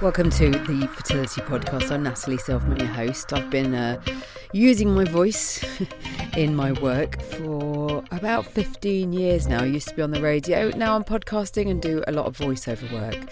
Welcome 0.00 0.30
to 0.30 0.50
the 0.50 0.88
Fertility 0.94 1.40
Podcast. 1.40 1.90
I'm 1.90 2.04
Natalie 2.04 2.38
Silverman, 2.38 2.78
your 2.78 2.86
host. 2.86 3.32
I've 3.32 3.50
been 3.50 3.74
uh, 3.74 4.00
using 4.52 4.94
my 4.94 5.02
voice 5.02 5.60
in 6.36 6.54
my 6.54 6.70
work 6.70 7.20
for 7.20 7.67
about 8.10 8.46
15 8.46 9.12
years 9.12 9.46
now. 9.46 9.62
I 9.62 9.66
used 9.66 9.88
to 9.88 9.94
be 9.94 10.02
on 10.02 10.10
the 10.10 10.20
radio, 10.20 10.70
now 10.70 10.94
I'm 10.96 11.04
podcasting 11.04 11.70
and 11.70 11.80
do 11.80 12.02
a 12.06 12.12
lot 12.12 12.26
of 12.26 12.36
voiceover 12.36 12.90
work. 12.92 13.30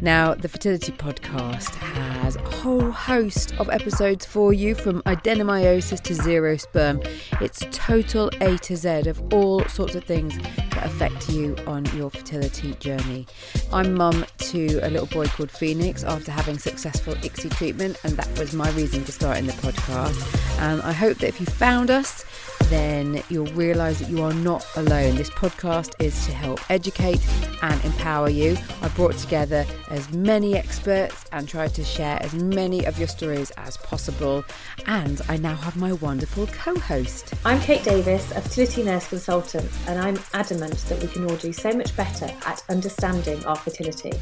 Now, 0.00 0.34
the 0.34 0.48
Fertility 0.48 0.90
Podcast 0.92 1.74
has 1.74 2.36
a 2.36 2.40
whole 2.42 2.90
host 2.90 3.54
of 3.60 3.68
episodes 3.70 4.26
for 4.26 4.52
you 4.52 4.74
from 4.74 5.02
adenomyosis 5.02 6.00
to 6.00 6.14
zero 6.14 6.56
sperm. 6.56 7.00
It's 7.40 7.62
total 7.70 8.30
A 8.40 8.56
to 8.58 8.76
Z 8.76 9.08
of 9.08 9.32
all 9.32 9.64
sorts 9.66 9.94
of 9.94 10.04
things 10.04 10.36
that 10.38 10.86
affect 10.86 11.28
you 11.28 11.56
on 11.66 11.84
your 11.96 12.10
fertility 12.10 12.74
journey. 12.74 13.26
I'm 13.72 13.94
mum 13.94 14.24
to 14.38 14.80
a 14.82 14.90
little 14.90 15.06
boy 15.06 15.26
called 15.26 15.50
Phoenix 15.50 16.02
after 16.02 16.32
having 16.32 16.58
successful 16.58 17.14
ICSI 17.14 17.54
treatment, 17.56 17.98
and 18.02 18.16
that 18.16 18.38
was 18.38 18.54
my 18.54 18.70
reason 18.70 19.04
for 19.04 19.12
starting 19.12 19.46
the 19.46 19.52
podcast. 19.52 20.60
And 20.60 20.82
I 20.82 20.92
hope 20.92 21.18
that 21.18 21.28
if 21.28 21.38
you 21.38 21.46
found 21.46 21.90
us, 21.90 22.24
then 22.64 23.22
you'll 23.28 23.52
realize 23.54 23.98
that 23.98 24.08
you 24.08 24.22
are 24.22 24.32
not 24.32 24.66
alone. 24.76 25.16
This 25.16 25.30
podcast 25.30 25.94
is 25.98 26.26
to 26.26 26.32
help 26.32 26.60
educate 26.70 27.20
and 27.62 27.84
empower 27.84 28.28
you. 28.28 28.56
I 28.82 28.88
brought 28.88 29.16
together 29.16 29.64
as 29.90 30.12
many 30.12 30.56
experts 30.56 31.24
and 31.32 31.48
tried 31.48 31.74
to 31.74 31.84
share 31.84 32.22
as 32.22 32.34
many 32.34 32.84
of 32.84 32.98
your 32.98 33.08
stories 33.08 33.50
as 33.52 33.76
possible. 33.76 34.44
And 34.86 35.20
I 35.28 35.36
now 35.36 35.54
have 35.54 35.76
my 35.76 35.92
wonderful 35.94 36.46
co 36.48 36.74
host. 36.78 37.34
I'm 37.44 37.60
Kate 37.60 37.84
Davies, 37.84 38.30
a 38.32 38.40
fertility 38.40 38.82
nurse 38.82 39.08
consultant, 39.08 39.70
and 39.86 39.98
I'm 39.98 40.18
adamant 40.34 40.76
that 40.88 41.00
we 41.00 41.08
can 41.08 41.28
all 41.30 41.36
do 41.36 41.52
so 41.52 41.72
much 41.72 41.96
better 41.96 42.26
at 42.46 42.62
understanding 42.68 43.44
our 43.44 43.56
fertility. 43.56 44.12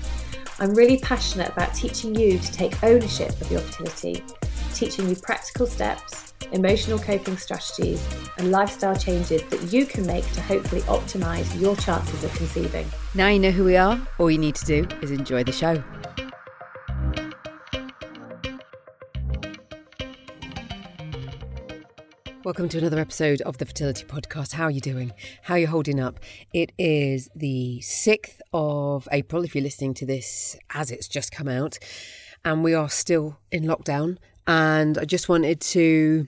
I'm 0.58 0.74
really 0.74 0.98
passionate 0.98 1.48
about 1.48 1.74
teaching 1.74 2.14
you 2.14 2.38
to 2.38 2.52
take 2.52 2.82
ownership 2.84 3.40
of 3.40 3.50
your 3.50 3.60
fertility, 3.60 4.22
teaching 4.74 5.08
you 5.08 5.16
practical 5.16 5.66
steps 5.66 6.30
emotional 6.52 6.98
coping 6.98 7.36
strategies, 7.36 8.06
and 8.38 8.50
lifestyle 8.50 8.96
changes 8.96 9.42
that 9.44 9.72
you 9.72 9.86
can 9.86 10.06
make 10.06 10.28
to 10.32 10.40
hopefully 10.40 10.82
optimize 10.82 11.60
your 11.60 11.76
chances 11.76 12.24
of 12.24 12.34
conceiving. 12.34 12.86
Now 13.14 13.28
you 13.28 13.38
know 13.38 13.50
who 13.50 13.64
we 13.64 13.76
are, 13.76 14.00
all 14.18 14.30
you 14.30 14.38
need 14.38 14.54
to 14.56 14.64
do 14.64 14.88
is 15.02 15.10
enjoy 15.10 15.44
the 15.44 15.52
show. 15.52 15.82
Welcome 22.42 22.70
to 22.70 22.78
another 22.78 22.98
episode 22.98 23.42
of 23.42 23.58
the 23.58 23.66
Fertility 23.66 24.04
Podcast. 24.04 24.54
How 24.54 24.64
are 24.64 24.70
you 24.70 24.80
doing? 24.80 25.12
How 25.42 25.54
are 25.54 25.58
you 25.58 25.66
holding 25.66 26.00
up? 26.00 26.18
It 26.52 26.72
is 26.78 27.28
the 27.34 27.80
6th 27.82 28.40
of 28.52 29.06
April, 29.12 29.44
if 29.44 29.54
you're 29.54 29.62
listening 29.62 29.94
to 29.94 30.06
this 30.06 30.56
as 30.74 30.90
it's 30.90 31.06
just 31.06 31.30
come 31.30 31.48
out, 31.48 31.78
and 32.44 32.64
we 32.64 32.72
are 32.74 32.88
still 32.88 33.38
in 33.52 33.64
lockdown. 33.64 34.16
And 34.46 34.98
I 34.98 35.04
just 35.04 35.28
wanted 35.28 35.60
to 35.60 36.26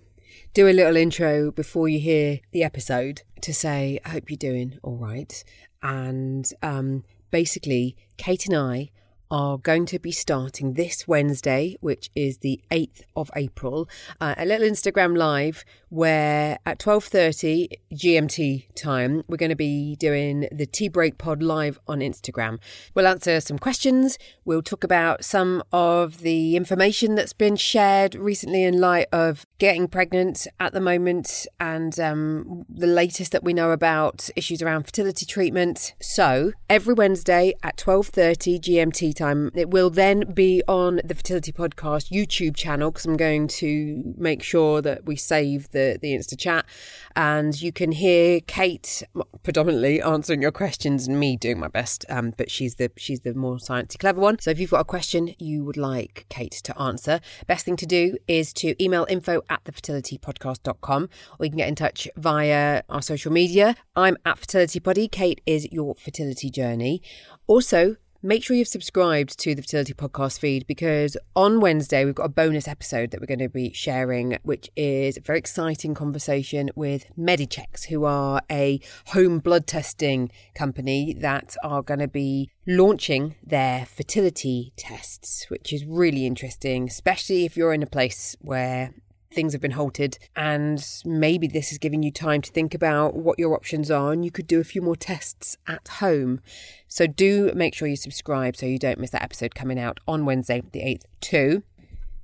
do 0.54 0.68
a 0.68 0.72
little 0.72 0.96
intro 0.96 1.50
before 1.50 1.88
you 1.88 1.98
hear 1.98 2.40
the 2.52 2.62
episode 2.62 3.22
to 3.40 3.54
say, 3.54 3.98
I 4.04 4.10
hope 4.10 4.30
you're 4.30 4.36
doing 4.36 4.78
all 4.82 4.96
right. 4.96 5.42
And 5.82 6.48
um, 6.62 7.04
basically, 7.30 7.96
Kate 8.16 8.46
and 8.46 8.56
I 8.56 8.90
are 9.32 9.56
going 9.56 9.86
to 9.86 9.98
be 9.98 10.12
starting 10.12 10.74
this 10.74 11.08
Wednesday, 11.08 11.74
which 11.80 12.10
is 12.14 12.38
the 12.38 12.60
8th 12.70 13.00
of 13.16 13.30
April, 13.34 13.88
uh, 14.20 14.34
a 14.36 14.44
little 14.44 14.68
Instagram 14.68 15.16
live 15.16 15.64
where 15.88 16.58
at 16.66 16.78
12:30 16.78 17.68
GMT 17.92 18.66
time 18.74 19.22
we're 19.28 19.36
going 19.38 19.50
to 19.50 19.56
be 19.56 19.96
doing 19.96 20.48
the 20.52 20.66
Tea 20.66 20.88
Break 20.88 21.16
Pod 21.16 21.42
live 21.42 21.78
on 21.88 22.00
Instagram. 22.00 22.58
We'll 22.94 23.06
answer 23.06 23.40
some 23.40 23.58
questions, 23.58 24.18
we'll 24.44 24.62
talk 24.62 24.84
about 24.84 25.24
some 25.24 25.62
of 25.72 26.18
the 26.18 26.54
information 26.54 27.14
that's 27.14 27.32
been 27.32 27.56
shared 27.56 28.14
recently 28.14 28.64
in 28.64 28.80
light 28.80 29.08
of 29.12 29.46
getting 29.62 29.86
pregnant 29.86 30.48
at 30.58 30.72
the 30.72 30.80
moment 30.80 31.46
and 31.60 32.00
um, 32.00 32.66
the 32.68 32.84
latest 32.84 33.30
that 33.30 33.44
we 33.44 33.54
know 33.54 33.70
about 33.70 34.28
issues 34.34 34.60
around 34.60 34.82
fertility 34.82 35.24
treatment. 35.24 35.94
So, 36.00 36.50
every 36.68 36.94
Wednesday 36.94 37.54
at 37.62 37.76
12:30 37.76 38.58
GMT 38.58 39.14
time 39.14 39.52
it 39.54 39.70
will 39.70 39.88
then 39.88 40.32
be 40.34 40.64
on 40.66 41.00
the 41.04 41.14
Fertility 41.14 41.52
Podcast 41.52 42.10
YouTube 42.10 42.56
channel 42.56 42.90
because 42.90 43.06
I'm 43.06 43.16
going 43.16 43.46
to 43.62 44.14
make 44.18 44.42
sure 44.42 44.82
that 44.82 45.04
we 45.04 45.14
save 45.14 45.70
the 45.70 45.96
the, 46.02 46.12
Insta 46.12 46.36
chat, 46.36 46.66
and 47.14 47.62
you 47.62 47.70
can 47.70 47.92
hear 47.92 48.40
Kate 48.40 49.04
predominantly 49.44 50.02
answering 50.02 50.42
your 50.42 50.50
questions 50.50 51.06
and 51.06 51.20
me 51.20 51.36
doing 51.36 51.60
my 51.60 51.68
best. 51.68 52.04
Um, 52.08 52.34
but 52.36 52.50
she's 52.50 52.74
the 52.74 52.90
she's 52.96 53.20
the 53.20 53.32
more 53.32 53.58
sciencey 53.58 53.96
clever 53.96 54.20
one. 54.20 54.40
So 54.40 54.50
if 54.50 54.58
you've 54.58 54.70
got 54.70 54.80
a 54.80 54.92
question 54.96 55.36
you 55.38 55.62
would 55.64 55.76
like 55.76 56.26
Kate 56.28 56.50
to 56.64 56.76
answer, 56.82 57.20
best 57.46 57.64
thing 57.64 57.76
to 57.76 57.86
do 57.86 58.16
is 58.26 58.52
to 58.54 58.74
email 58.82 59.06
info 59.08 59.40
at 59.52 59.64
thefertilitypodcast.com 59.64 61.08
or 61.38 61.44
you 61.44 61.50
can 61.50 61.58
get 61.58 61.68
in 61.68 61.74
touch 61.74 62.08
via 62.16 62.82
our 62.88 63.02
social 63.02 63.30
media. 63.30 63.76
I'm 63.94 64.16
at 64.24 64.38
Fertility 64.38 64.80
Poddy. 64.80 65.08
Kate 65.08 65.42
is 65.44 65.70
your 65.70 65.94
fertility 65.94 66.50
journey. 66.50 67.02
Also, 67.46 67.96
make 68.22 68.42
sure 68.42 68.56
you've 68.56 68.68
subscribed 68.68 69.38
to 69.40 69.54
the 69.54 69.60
Fertility 69.60 69.92
Podcast 69.92 70.38
feed 70.38 70.66
because 70.66 71.16
on 71.34 71.60
Wednesday 71.60 72.04
we've 72.04 72.14
got 72.14 72.24
a 72.24 72.30
bonus 72.30 72.66
episode 72.66 73.10
that 73.10 73.20
we're 73.20 73.26
going 73.26 73.40
to 73.40 73.48
be 73.48 73.72
sharing, 73.72 74.38
which 74.42 74.70
is 74.74 75.16
a 75.18 75.20
very 75.20 75.38
exciting 75.38 75.92
conversation 75.92 76.70
with 76.74 77.04
Medichecks, 77.18 77.86
who 77.86 78.04
are 78.04 78.40
a 78.50 78.80
home 79.08 79.38
blood 79.38 79.66
testing 79.66 80.30
company 80.54 81.12
that 81.14 81.56
are 81.62 81.82
going 81.82 82.00
to 82.00 82.08
be 82.08 82.50
launching 82.66 83.34
their 83.44 83.84
fertility 83.84 84.72
tests, 84.76 85.46
which 85.50 85.72
is 85.72 85.84
really 85.84 86.24
interesting, 86.24 86.86
especially 86.88 87.44
if 87.44 87.56
you're 87.56 87.74
in 87.74 87.82
a 87.82 87.86
place 87.86 88.36
where 88.40 88.94
things 89.32 89.52
have 89.52 89.62
been 89.62 89.72
halted 89.72 90.18
and 90.36 90.84
maybe 91.04 91.46
this 91.46 91.72
is 91.72 91.78
giving 91.78 92.02
you 92.02 92.10
time 92.10 92.42
to 92.42 92.50
think 92.50 92.74
about 92.74 93.14
what 93.14 93.38
your 93.38 93.54
options 93.54 93.90
are 93.90 94.12
and 94.12 94.24
you 94.24 94.30
could 94.30 94.46
do 94.46 94.60
a 94.60 94.64
few 94.64 94.82
more 94.82 94.96
tests 94.96 95.56
at 95.66 95.86
home. 95.88 96.40
So 96.88 97.06
do 97.06 97.52
make 97.54 97.74
sure 97.74 97.88
you 97.88 97.96
subscribe 97.96 98.56
so 98.56 98.66
you 98.66 98.78
don't 98.78 98.98
miss 98.98 99.10
that 99.10 99.22
episode 99.22 99.54
coming 99.54 99.78
out 99.78 99.98
on 100.06 100.24
Wednesday 100.24 100.62
the 100.72 100.80
8th 100.80 101.04
too. 101.20 101.62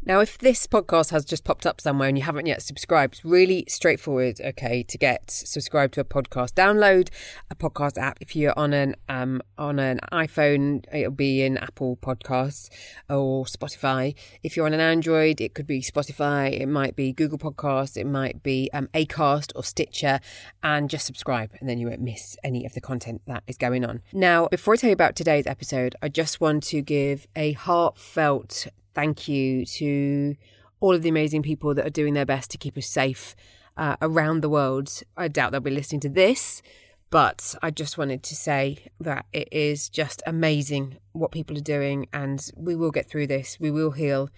Now, 0.04 0.20
if 0.20 0.38
this 0.38 0.66
podcast 0.66 1.10
has 1.10 1.24
just 1.24 1.44
popped 1.44 1.66
up 1.66 1.80
somewhere 1.80 2.08
and 2.08 2.16
you 2.16 2.22
haven't 2.22 2.46
yet 2.46 2.62
subscribed, 2.62 3.14
it's 3.14 3.24
really 3.24 3.64
straightforward, 3.68 4.40
okay, 4.40 4.84
to 4.84 4.96
get 4.96 5.30
subscribed 5.30 5.94
to 5.94 6.00
a 6.00 6.04
podcast. 6.04 6.52
Download 6.52 7.08
a 7.50 7.56
podcast 7.56 7.98
app. 7.98 8.16
If 8.20 8.36
you're 8.36 8.56
on 8.56 8.72
an 8.72 8.94
um, 9.08 9.42
on 9.58 9.80
an 9.80 9.98
iPhone, 10.12 10.84
it'll 10.92 11.10
be 11.10 11.42
in 11.42 11.58
Apple 11.58 11.98
Podcasts 12.00 12.70
or 13.10 13.44
Spotify. 13.44 14.14
If 14.42 14.56
you're 14.56 14.66
on 14.66 14.72
an 14.72 14.80
Android, 14.80 15.40
it 15.40 15.54
could 15.54 15.66
be 15.66 15.82
Spotify, 15.82 16.58
it 16.58 16.66
might 16.66 16.94
be 16.94 17.12
Google 17.12 17.38
Podcasts, 17.38 17.96
it 17.96 18.06
might 18.06 18.42
be 18.42 18.70
um, 18.72 18.88
Acast 18.94 19.50
or 19.56 19.64
Stitcher, 19.64 20.20
and 20.62 20.88
just 20.88 21.06
subscribe, 21.06 21.50
and 21.58 21.68
then 21.68 21.78
you 21.78 21.88
won't 21.88 22.00
miss 22.00 22.36
any 22.44 22.64
of 22.64 22.72
the 22.72 22.80
content 22.80 23.20
that 23.26 23.42
is 23.48 23.58
going 23.58 23.84
on. 23.84 24.00
Now, 24.12 24.46
before 24.46 24.74
I 24.74 24.76
tell 24.76 24.90
you 24.90 24.94
about 24.94 25.16
today's 25.16 25.46
episode, 25.46 25.96
I 26.00 26.08
just 26.08 26.40
want 26.40 26.62
to 26.64 26.82
give 26.82 27.26
a 27.34 27.52
heartfelt 27.52 28.68
thank 28.98 29.28
you 29.28 29.64
to 29.64 30.34
all 30.80 30.92
of 30.92 31.02
the 31.02 31.08
amazing 31.08 31.40
people 31.40 31.72
that 31.72 31.86
are 31.86 31.90
doing 32.00 32.14
their 32.14 32.26
best 32.26 32.50
to 32.50 32.58
keep 32.58 32.76
us 32.76 32.88
safe 32.88 33.36
uh, 33.76 33.94
around 34.02 34.40
the 34.40 34.48
world. 34.48 34.88
I 35.16 35.28
doubt 35.28 35.52
they'll 35.52 35.60
be 35.60 35.70
listening 35.70 36.00
to 36.00 36.08
this, 36.08 36.62
but 37.08 37.54
I 37.62 37.70
just 37.70 37.96
wanted 37.96 38.24
to 38.24 38.34
say 38.34 38.90
that 38.98 39.26
it 39.32 39.48
is 39.52 39.88
just 39.88 40.20
amazing 40.26 40.96
what 41.12 41.30
people 41.30 41.56
are 41.56 41.60
doing, 41.76 42.08
and 42.12 42.44
we 42.56 42.74
will 42.74 42.90
get 42.90 43.08
through 43.08 43.28
this. 43.28 43.56
We 43.60 43.70
will 43.70 43.92
heal. 43.92 44.30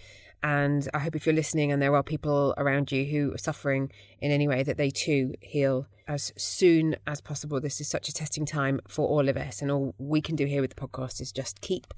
And 0.43 0.87
I 0.93 0.99
hope 0.99 1.17
if 1.17 1.25
you're 1.25 1.35
listening 1.35 1.73
and 1.73 1.81
there 1.81 1.97
are 1.97 2.03
people 2.03 2.53
around 2.59 2.93
you 2.93 3.07
who 3.07 3.33
are 3.33 3.39
suffering 3.39 3.91
in 4.21 4.31
any 4.31 4.47
way, 4.47 4.63
that 4.63 4.77
they 4.77 4.91
too 4.91 5.33
heal 5.41 5.87
as 6.07 6.35
soon 6.37 6.97
as 7.07 7.23
possible. 7.23 7.63
This 7.63 7.81
is 7.81 7.89
such 7.89 8.11
a 8.11 8.13
testing 8.13 8.45
time 8.45 8.81
for 8.87 9.09
all 9.09 9.31
of 9.31 9.39
us, 9.39 9.63
and 9.63 9.71
all 9.71 9.95
we 9.97 10.21
can 10.21 10.37
do 10.37 10.45
here 10.45 10.61
with 10.61 10.75
the 10.75 10.87
podcast 10.87 11.19
is 11.23 11.33
just 11.33 11.63
keep 11.63 11.95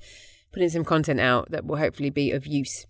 putting 0.53 0.69
some 0.69 0.85
content 0.85 1.21
out 1.21 1.51
that 1.51 1.65
will 1.65 1.79
hopefully 1.79 2.11
be 2.11 2.31
of 2.31 2.47
use. 2.47 2.87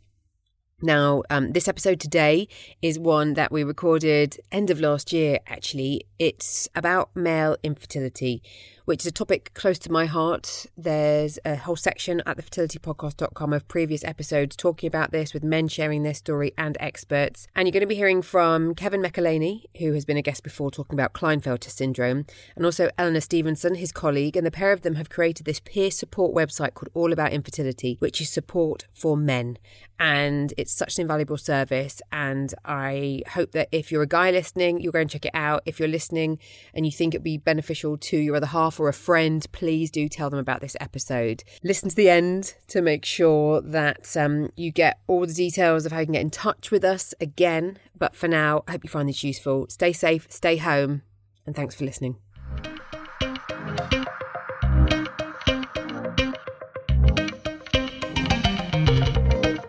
Now, 0.85 1.23
um, 1.31 1.53
this 1.53 1.69
episode 1.69 2.01
today 2.01 2.49
is 2.83 2.99
one 2.99 3.35
that 3.35 3.53
we 3.53 3.63
recorded 3.63 4.41
end 4.51 4.69
of 4.69 4.81
last 4.81 5.13
year, 5.13 5.39
actually. 5.47 6.07
It's 6.19 6.69
about 6.75 7.15
male 7.15 7.57
infertility 7.63 8.43
which 8.85 9.03
is 9.03 9.07
a 9.07 9.13
topic 9.13 9.53
close 9.55 9.79
to 9.81 9.93
my 9.93 10.07
heart. 10.07 10.67
There's 10.77 11.39
a 11.45 11.57
whole 11.57 11.77
section 11.77 12.23
at 12.27 12.37
thefertilitypodcast.com 12.37 13.53
of 13.53 13.69
previous 13.69 14.05
episodes 14.05 14.57
talking 14.57 14.87
about 14.87 15.13
this 15.13 15.33
with 15.33 15.45
men 15.45 15.69
sharing 15.69 16.03
their 16.03 16.15
story 16.15 16.53
and 16.59 16.77
experts. 16.81 17.47
And 17.55 17.67
you're 17.67 17.73
going 17.73 17.83
to 17.83 17.87
be 17.87 17.95
hearing 17.95 18.23
from 18.23 18.75
Kevin 18.75 19.03
McEleny, 19.03 19.65
who 19.79 19.93
has 19.93 20.05
been 20.05 20.17
a 20.17 20.23
guest 20.23 20.43
before 20.43 20.71
talking 20.71 20.99
about 20.99 21.13
Klinefelter 21.13 21.71
syndrome, 21.71 22.27
and 22.57 22.65
also 22.65 22.91
Eleanor 22.99 23.21
Stevenson, 23.21 23.77
his 23.77 23.93
colleague. 23.93 24.37
And 24.37 24.47
the 24.47 24.51
pair 24.51 24.73
of 24.73 24.83
them 24.83 24.97
have 24.97 25.11
created 25.11 25.47
this 25.47 25.61
peer 25.61 25.91
support 25.91 26.35
website 26.35 26.75
called 26.75 26.91
All 26.95 27.13
About 27.13 27.33
Infertility, 27.33 27.97
which 28.01 28.21
is 28.21 28.31
support 28.31 28.87
for 28.93 29.17
men. 29.17 29.59
And 29.99 30.53
it's 30.57 30.73
such 30.73 30.99
an 30.99 31.03
invaluable 31.03 31.39
service. 31.39 32.03
And 32.11 32.53
I 32.65 33.23
hope 33.29 33.53
that 33.53 33.69
if 33.71 33.93
you're 33.93 34.03
a 34.03 34.07
guy 34.07 34.33
listening, 34.33 34.81
you'll 34.81 34.93
go 34.93 34.99
and 34.99 35.11
check 35.11 35.25
it 35.25 35.35
out. 35.35 35.63
If 35.65 35.79
you're 35.79 35.89
listening 35.89 36.41
and 36.75 36.85
you 36.85 36.91
think 36.91 37.15
it'd 37.15 37.23
be 37.23 37.39
beneficial 37.39 37.97
to 37.97 38.17
your 38.17 38.35
other 38.35 38.47
half, 38.47 38.72
staff 38.73 38.81
or 38.81 38.89
a 38.89 38.93
friend, 38.93 39.47
please 39.53 39.91
do 39.91 40.09
tell 40.09 40.31
them 40.31 40.39
about 40.39 40.61
this 40.61 40.77
episode. 40.81 41.45
Listen 41.63 41.89
to 41.91 41.97
the 41.97 42.09
end 42.09 42.55
to 42.69 42.81
make 42.81 43.05
sure 43.05 43.61
that 43.61 44.17
um, 44.17 44.51
you 44.57 44.71
get 44.71 45.01
all 45.07 45.27
the 45.27 45.35
details 45.35 45.85
of 45.85 45.93
how 45.93 46.01
you 46.01 46.07
can 46.07 46.15
get 46.15 46.23
in 46.23 46.31
touch 46.31 46.71
with 46.71 46.85
us 46.85 47.15
again. 47.21 47.79
But 47.97 48.17
for 48.17 48.29
now, 48.29 48.65
I 48.67 48.73
hope 48.73 48.85
you 48.85 48.91
find 48.91 49.09
this 49.09 49.23
useful. 49.23 49.67
Stay 49.69 49.93
safe, 49.93 50.27
stay 50.31 50.57
home, 50.57 51.03
and 51.47 51.55
thanks 51.55 51.75
for 51.75 51.85
listening. 51.85 52.17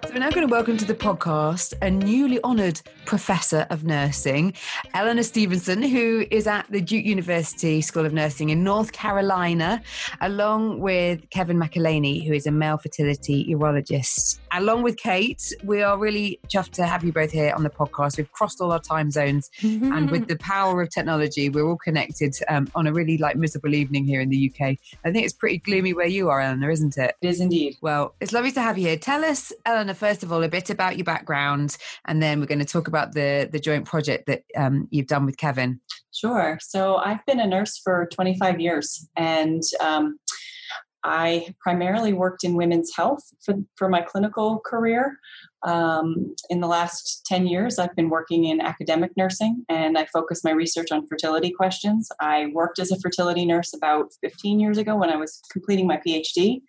So 0.03 0.13
we're 0.13 0.19
now 0.19 0.31
going 0.31 0.47
to 0.47 0.51
welcome 0.51 0.77
to 0.77 0.85
the 0.85 0.95
podcast 0.95 1.73
a 1.81 1.89
newly 1.91 2.41
honoured 2.43 2.81
professor 3.13 3.67
of 3.69 3.83
nursing, 3.83 4.51
Eleanor 4.95 5.21
Stevenson, 5.21 5.83
who 5.83 6.25
is 6.31 6.47
at 6.47 6.65
the 6.71 6.81
Duke 6.81 7.05
University 7.05 7.79
School 7.79 8.07
of 8.07 8.11
Nursing 8.11 8.49
in 8.49 8.63
North 8.63 8.91
Carolina, 8.91 9.83
along 10.21 10.79
with 10.79 11.29
Kevin 11.29 11.59
McEleny, 11.59 12.25
who 12.25 12.33
is 12.33 12.47
a 12.47 12.51
male 12.51 12.79
fertility 12.79 13.45
urologist. 13.53 14.39
Along 14.51 14.81
with 14.81 14.97
Kate, 14.97 15.53
we 15.63 15.83
are 15.83 15.95
really 15.95 16.39
chuffed 16.47 16.71
to 16.71 16.87
have 16.87 17.03
you 17.03 17.11
both 17.11 17.31
here 17.31 17.53
on 17.55 17.61
the 17.61 17.69
podcast. 17.69 18.17
We've 18.17 18.31
crossed 18.31 18.59
all 18.61 18.71
our 18.71 18.79
time 18.79 19.11
zones, 19.11 19.51
and 19.61 20.09
with 20.09 20.27
the 20.27 20.37
power 20.37 20.81
of 20.81 20.89
technology, 20.89 21.49
we're 21.49 21.67
all 21.67 21.77
connected 21.77 22.35
um, 22.49 22.67
on 22.73 22.87
a 22.87 22.93
really 22.93 23.19
like 23.19 23.35
miserable 23.35 23.75
evening 23.75 24.05
here 24.05 24.21
in 24.21 24.29
the 24.29 24.51
UK. 24.51 24.77
I 25.05 25.11
think 25.11 25.23
it's 25.23 25.33
pretty 25.33 25.59
gloomy 25.59 25.93
where 25.93 26.07
you 26.07 26.31
are, 26.31 26.41
Eleanor, 26.41 26.71
isn't 26.71 26.97
it? 26.97 27.15
It 27.21 27.27
is 27.27 27.39
indeed. 27.39 27.77
Well, 27.79 28.15
it's 28.19 28.31
lovely 28.31 28.51
to 28.53 28.61
have 28.61 28.79
you 28.79 28.87
here. 28.87 28.97
Tell 28.97 29.23
us, 29.23 29.53
Eleanor, 29.67 29.93
first 29.93 30.23
of 30.23 30.31
all, 30.31 30.41
a 30.41 30.49
bit 30.49 30.71
about 30.71 30.97
your 30.97 31.05
background, 31.05 31.77
and 32.05 32.23
then 32.23 32.39
we're 32.39 32.47
going 32.47 32.57
to 32.57 32.65
talk 32.65 32.87
about 32.87 33.02
the 33.11 33.49
the 33.51 33.59
joint 33.59 33.85
project 33.85 34.27
that 34.27 34.43
um, 34.55 34.87
you've 34.91 35.07
done 35.07 35.25
with 35.25 35.37
Kevin. 35.37 35.81
Sure. 36.13 36.57
So 36.61 36.95
I've 36.95 37.25
been 37.25 37.39
a 37.39 37.47
nurse 37.47 37.77
for 37.83 38.07
25 38.13 38.61
years, 38.61 39.07
and 39.17 39.61
um, 39.81 40.19
I 41.03 41.53
primarily 41.61 42.13
worked 42.13 42.43
in 42.43 42.55
women's 42.55 42.95
health 42.95 43.23
for, 43.43 43.55
for 43.75 43.89
my 43.89 44.01
clinical 44.01 44.59
career. 44.65 45.17
Um, 45.65 46.35
in 46.49 46.59
the 46.59 46.67
last 46.67 47.25
10 47.25 47.47
years, 47.47 47.79
I've 47.79 47.95
been 47.95 48.09
working 48.09 48.45
in 48.45 48.61
academic 48.61 49.11
nursing 49.15 49.63
and 49.69 49.97
I 49.97 50.05
focus 50.05 50.43
my 50.43 50.51
research 50.51 50.91
on 50.91 51.07
fertility 51.07 51.51
questions. 51.51 52.09
I 52.19 52.47
worked 52.53 52.79
as 52.79 52.91
a 52.91 52.99
fertility 52.99 53.45
nurse 53.45 53.73
about 53.73 54.11
15 54.21 54.59
years 54.59 54.77
ago 54.77 54.95
when 54.95 55.09
I 55.09 55.15
was 55.15 55.41
completing 55.51 55.87
my 55.87 55.99
PhD. 56.05 56.61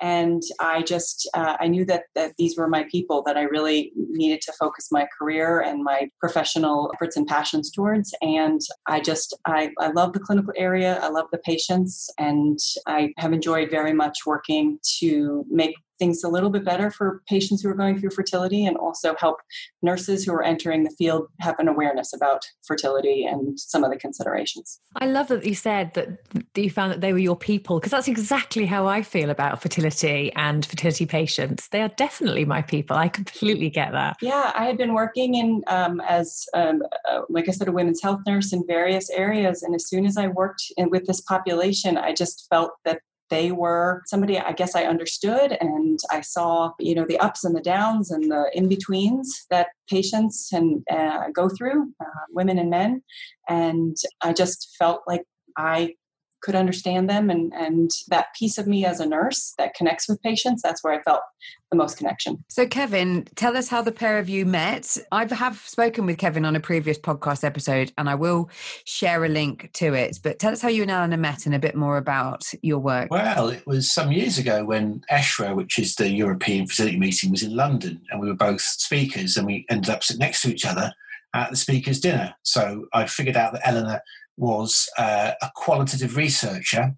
And 0.00 0.42
I 0.58 0.82
just, 0.82 1.30
uh, 1.32 1.56
I 1.60 1.68
knew 1.68 1.84
that, 1.84 2.04
that 2.16 2.32
these 2.36 2.56
were 2.56 2.66
my 2.66 2.84
people 2.90 3.22
that 3.24 3.36
I 3.36 3.42
really 3.42 3.92
needed 3.94 4.40
to 4.42 4.52
focus 4.58 4.88
my 4.90 5.06
career 5.16 5.60
and 5.60 5.84
my 5.84 6.10
professional 6.18 6.90
efforts 6.94 7.16
and 7.16 7.24
passions 7.26 7.70
towards. 7.70 8.12
And 8.20 8.60
I 8.88 8.98
just, 8.98 9.36
I, 9.46 9.70
I 9.78 9.92
love 9.92 10.12
the 10.12 10.18
clinical 10.18 10.52
area. 10.56 10.98
I 11.00 11.08
love 11.08 11.26
the 11.30 11.38
patients. 11.38 12.10
And 12.18 12.58
I 12.88 13.12
have 13.18 13.32
enjoyed 13.32 13.70
very 13.70 13.92
much 13.92 14.26
working 14.26 14.80
to 14.98 15.44
make 15.48 15.76
things 16.02 16.24
a 16.24 16.28
little 16.28 16.50
bit 16.50 16.64
better 16.64 16.90
for 16.90 17.22
patients 17.28 17.62
who 17.62 17.68
are 17.68 17.74
going 17.74 17.96
through 18.00 18.10
fertility 18.10 18.66
and 18.66 18.76
also 18.76 19.14
help 19.20 19.38
nurses 19.82 20.24
who 20.24 20.32
are 20.32 20.42
entering 20.42 20.82
the 20.82 20.90
field 20.98 21.28
have 21.40 21.54
an 21.60 21.68
awareness 21.68 22.12
about 22.12 22.44
fertility 22.66 23.24
and 23.24 23.60
some 23.60 23.84
of 23.84 23.90
the 23.92 23.96
considerations. 23.96 24.80
I 24.96 25.06
love 25.06 25.28
that 25.28 25.46
you 25.46 25.54
said 25.54 25.94
that, 25.94 26.08
you 26.56 26.70
found 26.70 26.92
that 26.92 27.00
they 27.00 27.12
were 27.12 27.20
your 27.20 27.36
people 27.36 27.78
because 27.78 27.92
that's 27.92 28.08
exactly 28.08 28.66
how 28.66 28.88
I 28.88 29.02
feel 29.02 29.30
about 29.30 29.62
fertility 29.62 30.32
and 30.34 30.66
fertility 30.66 31.06
patients. 31.06 31.68
They 31.68 31.82
are 31.82 31.92
definitely 31.96 32.44
my 32.46 32.62
people. 32.62 32.96
I 32.96 33.08
completely 33.08 33.70
get 33.70 33.92
that. 33.92 34.16
Yeah, 34.20 34.50
I 34.56 34.64
had 34.64 34.76
been 34.76 34.94
working 34.94 35.36
in 35.36 35.62
um, 35.68 36.00
as, 36.00 36.46
um, 36.52 36.82
uh, 37.08 37.20
like 37.28 37.48
I 37.48 37.52
said, 37.52 37.68
a 37.68 37.72
women's 37.72 38.02
health 38.02 38.22
nurse 38.26 38.52
in 38.52 38.66
various 38.66 39.08
areas. 39.10 39.62
And 39.62 39.72
as 39.72 39.88
soon 39.88 40.04
as 40.04 40.16
I 40.16 40.26
worked 40.26 40.64
in, 40.76 40.90
with 40.90 41.06
this 41.06 41.20
population, 41.20 41.96
I 41.96 42.12
just 42.12 42.48
felt 42.50 42.72
that 42.84 42.98
they 43.32 43.50
were 43.50 44.02
somebody 44.04 44.38
I 44.38 44.52
guess 44.52 44.76
I 44.76 44.84
understood 44.84 45.56
and 45.58 45.98
I 46.10 46.20
saw, 46.20 46.72
you 46.78 46.94
know, 46.94 47.06
the 47.08 47.18
ups 47.18 47.44
and 47.44 47.56
the 47.56 47.62
downs 47.62 48.10
and 48.10 48.30
the 48.30 48.50
in 48.52 48.68
betweens 48.68 49.46
that 49.48 49.68
patients 49.88 50.48
can 50.52 50.84
uh, 50.90 51.30
go 51.34 51.48
through, 51.48 51.94
uh, 51.98 52.24
women 52.30 52.58
and 52.58 52.68
men. 52.68 53.02
And 53.48 53.96
I 54.22 54.34
just 54.34 54.76
felt 54.78 55.00
like 55.06 55.24
I 55.56 55.94
could 56.42 56.54
understand 56.54 57.08
them 57.08 57.30
and 57.30 57.52
and 57.54 57.90
that 58.08 58.26
piece 58.38 58.58
of 58.58 58.66
me 58.66 58.84
as 58.84 59.00
a 59.00 59.06
nurse 59.06 59.54
that 59.58 59.74
connects 59.74 60.08
with 60.08 60.20
patients 60.22 60.60
that's 60.62 60.82
where 60.84 60.92
i 60.92 61.02
felt 61.02 61.22
the 61.70 61.76
most 61.76 61.96
connection. 61.96 62.44
So 62.48 62.66
kevin 62.66 63.26
tell 63.34 63.56
us 63.56 63.68
how 63.68 63.80
the 63.80 63.92
pair 63.92 64.18
of 64.18 64.28
you 64.28 64.44
met. 64.44 64.96
I 65.10 65.26
have 65.34 65.58
spoken 65.58 66.04
with 66.04 66.18
kevin 66.18 66.44
on 66.44 66.54
a 66.54 66.60
previous 66.60 66.98
podcast 66.98 67.44
episode 67.44 67.92
and 67.96 68.10
i 68.10 68.14
will 68.14 68.50
share 68.84 69.24
a 69.24 69.28
link 69.28 69.70
to 69.74 69.94
it 69.94 70.18
but 70.22 70.38
tell 70.38 70.52
us 70.52 70.60
how 70.60 70.68
you 70.68 70.82
and 70.82 70.90
eleanor 70.90 71.16
met 71.16 71.46
and 71.46 71.54
a 71.54 71.58
bit 71.58 71.74
more 71.74 71.96
about 71.96 72.44
your 72.62 72.78
work. 72.78 73.10
Well 73.10 73.48
it 73.48 73.66
was 73.66 73.90
some 73.90 74.12
years 74.12 74.38
ago 74.38 74.64
when 74.64 75.02
ESHRE 75.10 75.56
which 75.56 75.78
is 75.78 75.94
the 75.94 76.10
european 76.10 76.66
fertility 76.66 76.98
meeting 76.98 77.30
was 77.30 77.42
in 77.42 77.56
london 77.56 78.02
and 78.10 78.20
we 78.20 78.28
were 78.28 78.34
both 78.34 78.60
speakers 78.60 79.36
and 79.36 79.46
we 79.46 79.64
ended 79.70 79.90
up 79.90 80.04
sitting 80.04 80.20
next 80.20 80.42
to 80.42 80.50
each 80.50 80.66
other 80.66 80.92
at 81.34 81.50
the 81.50 81.56
speakers 81.56 82.00
dinner. 82.00 82.34
So 82.42 82.86
i 82.92 83.06
figured 83.06 83.36
out 83.36 83.54
that 83.54 83.66
eleanor 83.66 84.02
was 84.36 84.88
uh, 84.98 85.32
a 85.40 85.50
qualitative 85.54 86.16
researcher, 86.16 86.94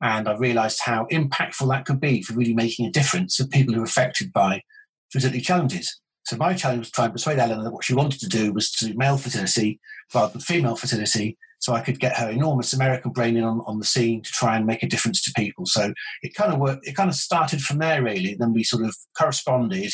and 0.00 0.28
I 0.28 0.36
realised 0.36 0.80
how 0.84 1.06
impactful 1.12 1.68
that 1.70 1.84
could 1.84 2.00
be 2.00 2.22
for 2.22 2.34
really 2.34 2.54
making 2.54 2.86
a 2.86 2.90
difference 2.90 3.36
to 3.36 3.46
people 3.46 3.74
who 3.74 3.80
are 3.80 3.84
affected 3.84 4.32
by 4.32 4.62
fertility 5.10 5.40
challenges. 5.40 6.00
So 6.24 6.36
my 6.36 6.54
challenge 6.54 6.80
was 6.80 6.88
to 6.88 6.92
try 6.92 7.04
and 7.06 7.14
persuade 7.14 7.38
Eleanor 7.38 7.64
that 7.64 7.72
what 7.72 7.84
she 7.84 7.94
wanted 7.94 8.20
to 8.20 8.28
do 8.28 8.52
was 8.52 8.70
to 8.72 8.86
do 8.86 8.94
male 8.96 9.16
fertility 9.16 9.80
rather 10.14 10.32
than 10.32 10.40
female 10.42 10.76
fertility, 10.76 11.38
so 11.58 11.72
I 11.72 11.80
could 11.80 11.98
get 11.98 12.16
her 12.16 12.30
enormous 12.30 12.72
American 12.72 13.10
brain 13.12 13.36
in 13.36 13.44
on, 13.44 13.62
on 13.66 13.78
the 13.78 13.84
scene 13.84 14.22
to 14.22 14.30
try 14.30 14.56
and 14.56 14.66
make 14.66 14.82
a 14.82 14.88
difference 14.88 15.22
to 15.22 15.32
people. 15.36 15.66
So 15.66 15.92
it 16.22 16.34
kind 16.34 16.52
of 16.52 16.60
worked. 16.60 16.86
It 16.86 16.94
kind 16.94 17.10
of 17.10 17.16
started 17.16 17.60
from 17.60 17.78
there, 17.78 18.02
really. 18.02 18.34
Then 18.34 18.52
we 18.52 18.62
sort 18.62 18.84
of 18.84 18.94
corresponded, 19.18 19.92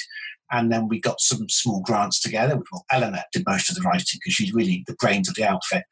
and 0.51 0.71
then 0.71 0.89
we 0.89 1.01
got 1.01 1.21
some 1.21 1.49
small 1.49 1.81
grants 1.81 2.21
together. 2.21 2.57
Well, 2.71 2.85
Eleanor 2.91 3.25
did 3.33 3.45
most 3.47 3.71
of 3.71 3.77
the 3.77 3.83
writing 3.83 4.19
because 4.21 4.35
she's 4.35 4.53
really 4.53 4.85
the 4.87 4.97
brains 5.01 5.29
of 5.29 5.35
the 5.35 5.45
outfit. 5.45 5.85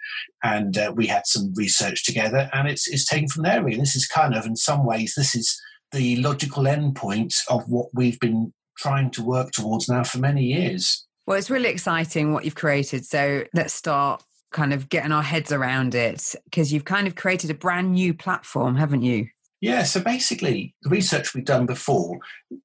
And 0.43 0.76
uh, 0.76 0.93
we 0.94 1.06
had 1.06 1.26
some 1.26 1.52
research 1.54 2.04
together, 2.04 2.50
and 2.52 2.69
it's, 2.69 2.88
it's 2.88 3.06
taken 3.06 3.28
from 3.28 3.44
there, 3.44 3.62
really. 3.62 3.78
This 3.78 3.96
is 3.96 4.06
kind 4.06 4.34
of, 4.34 4.46
in 4.46 4.56
some 4.56 4.84
ways, 4.84 5.14
this 5.16 5.34
is 5.34 5.60
the 5.93 6.16
logical 6.16 6.64
endpoint 6.64 7.34
of 7.49 7.69
what 7.69 7.88
we've 7.93 8.20
been 8.20 8.52
trying 8.78 9.10
to 9.12 9.22
work 9.22 9.52
towards 9.52 9.88
now 9.88 10.04
for 10.04 10.19
many 10.19 10.44
years. 10.44 11.06
Well, 11.26 11.38
it's 11.38 11.50
really 11.50 11.69
exciting 11.69 12.32
what 12.32 12.44
you've 12.44 12.54
created. 12.54 13.04
So 13.04 13.44
let's 13.54 13.75
start 13.75 14.22
kind 14.52 14.72
of 14.72 14.88
getting 14.88 15.12
our 15.12 15.22
heads 15.22 15.52
around 15.52 15.94
it 15.94 16.34
because 16.44 16.72
you've 16.72 16.84
kind 16.84 17.06
of 17.06 17.14
created 17.14 17.50
a 17.50 17.54
brand 17.54 17.93
new 17.93 18.12
platform, 18.12 18.76
haven't 18.76 19.02
you? 19.02 19.28
Yeah, 19.62 19.85
so 19.85 20.00
basically, 20.00 20.75
the 20.82 20.91
research 20.91 21.35
we'd 21.35 21.44
done 21.44 21.67
before, 21.67 22.19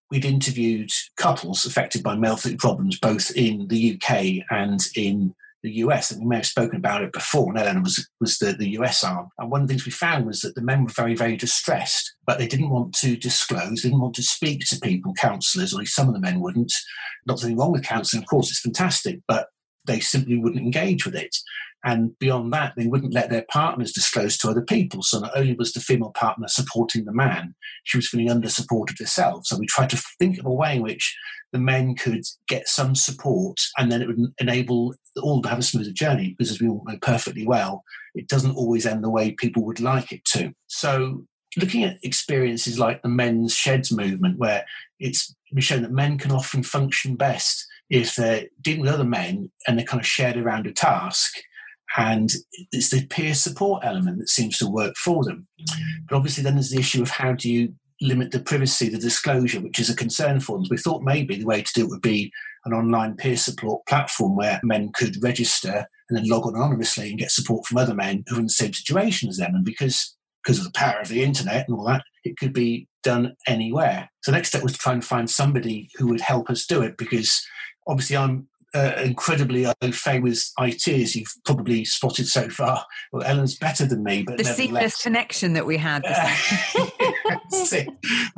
we'd 0.09 0.25
interviewed 0.25 0.89
couples 1.15 1.63
affected 1.63 2.01
by 2.01 2.15
male 2.15 2.37
fertility 2.37 2.57
problems 2.57 2.99
both 2.99 3.29
in 3.35 3.67
the 3.67 3.93
UK 3.93 4.43
and 4.49 4.79
in 4.95 5.35
the 5.61 5.73
US. 5.73 6.09
And 6.09 6.21
we 6.21 6.27
may 6.27 6.37
have 6.37 6.47
spoken 6.47 6.77
about 6.77 7.03
it 7.03 7.13
before, 7.13 7.49
and 7.49 7.59
Eleanor 7.59 7.83
was, 7.83 8.09
was 8.19 8.39
the, 8.39 8.53
the 8.53 8.69
US 8.79 9.03
arm. 9.03 9.29
And 9.37 9.51
one 9.51 9.61
of 9.61 9.67
the 9.67 9.75
things 9.75 9.85
we 9.85 9.91
found 9.91 10.25
was 10.25 10.41
that 10.41 10.55
the 10.55 10.61
men 10.63 10.85
were 10.85 10.89
very, 10.89 11.13
very 11.13 11.37
distressed, 11.37 12.15
but 12.25 12.39
they 12.39 12.47
didn't 12.47 12.71
want 12.71 12.93
to 12.95 13.15
disclose, 13.15 13.83
they 13.83 13.89
didn't 13.89 14.01
want 14.01 14.15
to 14.15 14.23
speak 14.23 14.63
to 14.69 14.79
people, 14.79 15.13
counsellors, 15.13 15.73
or 15.73 15.77
at 15.77 15.81
least 15.81 15.95
some 15.95 16.07
of 16.07 16.15
the 16.15 16.19
men 16.19 16.39
wouldn't. 16.39 16.73
Not 17.27 17.43
anything 17.43 17.59
wrong 17.59 17.73
with 17.73 17.83
counselling, 17.83 18.23
of 18.23 18.29
course, 18.29 18.49
it's 18.49 18.61
fantastic, 18.61 19.19
but 19.27 19.49
they 19.87 19.99
simply 19.99 20.37
wouldn't 20.37 20.61
engage 20.61 21.05
with 21.05 21.15
it. 21.15 21.35
And 21.83 22.17
beyond 22.19 22.51
that, 22.53 22.73
they 22.75 22.87
wouldn't 22.87 23.13
let 23.13 23.29
their 23.29 23.45
partners 23.49 23.93
disclose 23.93 24.37
to 24.37 24.49
other 24.49 24.63
people. 24.63 25.03
So 25.03 25.19
not 25.19 25.37
only 25.37 25.53
was 25.53 25.73
the 25.73 25.79
female 25.79 26.11
partner 26.11 26.47
supporting 26.47 27.05
the 27.05 27.13
man, 27.13 27.55
she 27.83 27.97
was 27.97 28.09
feeling 28.09 28.29
under 28.29 28.49
supported 28.49 28.97
herself. 28.99 29.45
So 29.45 29.57
we 29.57 29.67
tried 29.67 29.91
to 29.91 30.03
think 30.19 30.37
of 30.37 30.45
a 30.45 30.51
way 30.51 30.75
in 30.75 30.81
which 30.81 31.15
the 31.53 31.59
men 31.59 31.95
could 31.95 32.23
get 32.47 32.67
some 32.67 32.93
support 32.93 33.57
and 33.77 33.91
then 33.91 34.01
it 34.01 34.07
would 34.07 34.19
enable 34.39 34.95
all 35.21 35.41
to 35.41 35.49
have 35.49 35.59
a 35.59 35.63
smoother 35.63 35.91
journey 35.91 36.35
because 36.37 36.51
as 36.51 36.59
we 36.59 36.67
all 36.67 36.83
know 36.85 36.97
perfectly 37.01 37.47
well, 37.47 37.83
it 38.15 38.27
doesn't 38.27 38.55
always 38.55 38.85
end 38.85 39.03
the 39.03 39.09
way 39.09 39.31
people 39.31 39.63
would 39.63 39.79
like 39.79 40.11
it 40.11 40.25
to. 40.25 40.51
So 40.67 41.23
looking 41.55 41.83
at 41.83 41.99
experiences 42.03 42.79
like 42.79 43.01
the 43.01 43.09
men's 43.09 43.53
sheds 43.53 43.91
movement, 43.91 44.39
where 44.39 44.65
it's 44.99 45.33
been 45.51 45.61
shown 45.61 45.83
that 45.83 45.91
men 45.91 46.17
can 46.17 46.31
often 46.31 46.63
function 46.63 47.15
best 47.15 47.65
if 47.89 48.15
they're 48.15 48.45
dealing 48.61 48.81
with 48.81 48.93
other 48.93 49.03
men 49.03 49.51
and 49.67 49.77
they're 49.77 49.85
kind 49.85 50.01
of 50.01 50.07
shared 50.07 50.37
around 50.37 50.67
a 50.67 50.73
task 50.73 51.33
and 51.95 52.31
it's 52.71 52.89
the 52.89 53.05
peer 53.07 53.33
support 53.33 53.83
element 53.85 54.19
that 54.19 54.29
seems 54.29 54.57
to 54.57 54.69
work 54.69 54.95
for 54.97 55.23
them. 55.23 55.47
But 56.09 56.17
obviously, 56.17 56.43
then 56.43 56.55
there's 56.55 56.71
the 56.71 56.79
issue 56.79 57.01
of 57.01 57.09
how 57.09 57.33
do 57.33 57.49
you 57.49 57.73
limit 58.01 58.31
the 58.31 58.39
privacy, 58.39 58.89
the 58.89 58.97
disclosure, 58.97 59.61
which 59.61 59.79
is 59.79 59.89
a 59.89 59.95
concern 59.95 60.39
for 60.39 60.57
them. 60.57 60.67
We 60.69 60.77
thought 60.77 61.01
maybe 61.01 61.37
the 61.37 61.45
way 61.45 61.61
to 61.61 61.73
do 61.73 61.85
it 61.85 61.89
would 61.89 62.01
be 62.01 62.31
an 62.65 62.73
online 62.73 63.15
peer 63.15 63.37
support 63.37 63.85
platform 63.87 64.35
where 64.35 64.59
men 64.63 64.91
could 64.93 65.23
register 65.23 65.87
and 66.09 66.17
then 66.17 66.27
log 66.27 66.45
on 66.45 66.55
anonymously 66.55 67.09
and 67.09 67.19
get 67.19 67.31
support 67.31 67.65
from 67.65 67.77
other 67.77 67.95
men 67.95 68.23
who 68.27 68.35
are 68.35 68.39
in 68.39 68.45
the 68.45 68.51
same 68.51 68.73
situation 68.73 69.29
as 69.29 69.37
them. 69.37 69.55
And 69.55 69.65
because 69.65 70.15
because 70.43 70.59
of 70.59 70.65
the 70.65 70.79
power 70.79 71.01
of 71.01 71.09
the 71.09 71.23
internet 71.23 71.67
and 71.67 71.77
all 71.77 71.85
that, 71.85 72.03
it 72.23 72.37
could 72.37 72.53
be 72.53 72.87
done 73.03 73.33
anywhere. 73.47 74.09
So 74.21 74.31
the 74.31 74.37
next 74.37 74.49
step 74.49 74.63
was 74.63 74.71
to 74.73 74.77
try 74.77 74.93
and 74.93 75.03
find 75.03 75.29
somebody 75.29 75.89
who 75.95 76.07
would 76.07 76.21
help 76.21 76.49
us 76.49 76.65
do 76.65 76.81
it 76.81 76.95
because 76.97 77.41
obviously 77.87 78.17
I'm 78.17 78.47
uh, 78.75 78.93
incredibly 79.03 79.65
au 79.65 79.73
fait 79.91 80.19
with 80.19 80.43
IT, 80.59 80.87
as 80.87 81.15
you've 81.15 81.33
probably 81.45 81.85
spotted 81.85 82.27
so 82.27 82.49
far. 82.49 82.85
Well, 83.11 83.23
Ellen's 83.23 83.57
better 83.57 83.85
than 83.85 84.03
me, 84.03 84.23
but 84.23 84.37
the 84.37 84.43
seamless 84.43 85.01
connection 85.01 85.53
that 85.53 85.65
we 85.65 85.77
had. 85.77 86.05
I've 86.05 86.61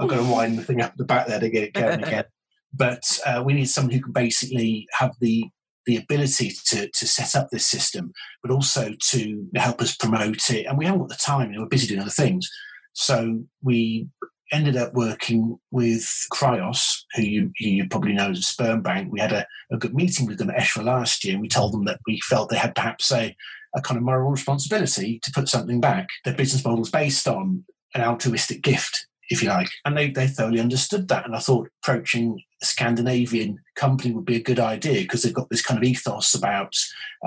got 0.07 0.17
to 0.17 0.23
wind 0.23 0.57
the 0.57 0.63
thing 0.63 0.81
up 0.81 0.95
the 0.95 1.03
back 1.03 1.27
there 1.27 1.39
to 1.39 1.49
get 1.49 1.63
it 1.63 1.73
going 1.73 2.03
again. 2.03 2.25
But 2.73 3.19
uh, 3.25 3.41
we 3.43 3.53
need 3.53 3.65
someone 3.65 3.93
who 3.93 4.01
can 4.01 4.13
basically 4.13 4.87
have 4.93 5.15
the 5.19 5.45
the 5.85 5.97
ability 5.97 6.53
to, 6.67 6.87
to 6.87 7.07
set 7.07 7.35
up 7.35 7.49
this 7.49 7.65
system, 7.65 8.11
but 8.43 8.51
also 8.51 8.93
to 8.99 9.47
help 9.55 9.81
us 9.81 9.95
promote 9.95 10.51
it. 10.51 10.67
And 10.67 10.77
we 10.77 10.85
haven't 10.85 10.99
got 10.99 11.09
the 11.09 11.15
time, 11.15 11.49
you 11.49 11.55
know, 11.55 11.63
we're 11.63 11.69
busy 11.69 11.87
doing 11.87 12.01
other 12.01 12.11
things. 12.11 12.47
So 12.93 13.43
we 13.63 14.07
ended 14.51 14.77
up 14.77 14.93
working 14.93 15.57
with 15.71 16.03
Cryos, 16.31 17.03
who 17.15 17.21
you, 17.21 17.51
you 17.59 17.87
probably 17.87 18.13
know 18.13 18.31
as 18.31 18.39
a 18.39 18.43
sperm 18.43 18.81
bank. 18.81 19.11
We 19.11 19.19
had 19.19 19.33
a, 19.33 19.45
a 19.71 19.77
good 19.77 19.93
meeting 19.93 20.25
with 20.25 20.37
them 20.37 20.49
at 20.49 20.57
ESHRE 20.57 20.83
last 20.83 21.23
year, 21.23 21.33
and 21.33 21.41
we 21.41 21.47
told 21.47 21.73
them 21.73 21.85
that 21.85 21.99
we 22.07 22.19
felt 22.21 22.49
they 22.49 22.57
had 22.57 22.75
perhaps 22.75 23.11
a, 23.11 23.35
a 23.75 23.81
kind 23.81 23.97
of 23.97 24.03
moral 24.03 24.31
responsibility 24.31 25.19
to 25.23 25.31
put 25.31 25.47
something 25.47 25.79
back. 25.79 26.09
Their 26.25 26.35
business 26.35 26.63
model 26.63 26.81
is 26.81 26.91
based 26.91 27.27
on 27.27 27.65
an 27.93 28.01
altruistic 28.01 28.61
gift, 28.61 29.07
if 29.29 29.43
you 29.43 29.49
like. 29.49 29.69
And 29.85 29.97
they, 29.97 30.09
they 30.09 30.27
thoroughly 30.27 30.59
understood 30.59 31.07
that. 31.07 31.25
And 31.25 31.35
I 31.35 31.39
thought 31.39 31.69
approaching 31.83 32.41
a 32.61 32.65
Scandinavian 32.65 33.59
company 33.75 34.11
would 34.11 34.25
be 34.25 34.35
a 34.35 34.43
good 34.43 34.59
idea 34.59 35.01
because 35.01 35.23
they've 35.23 35.33
got 35.33 35.49
this 35.49 35.61
kind 35.61 35.77
of 35.77 35.83
ethos 35.83 36.33
about 36.33 36.73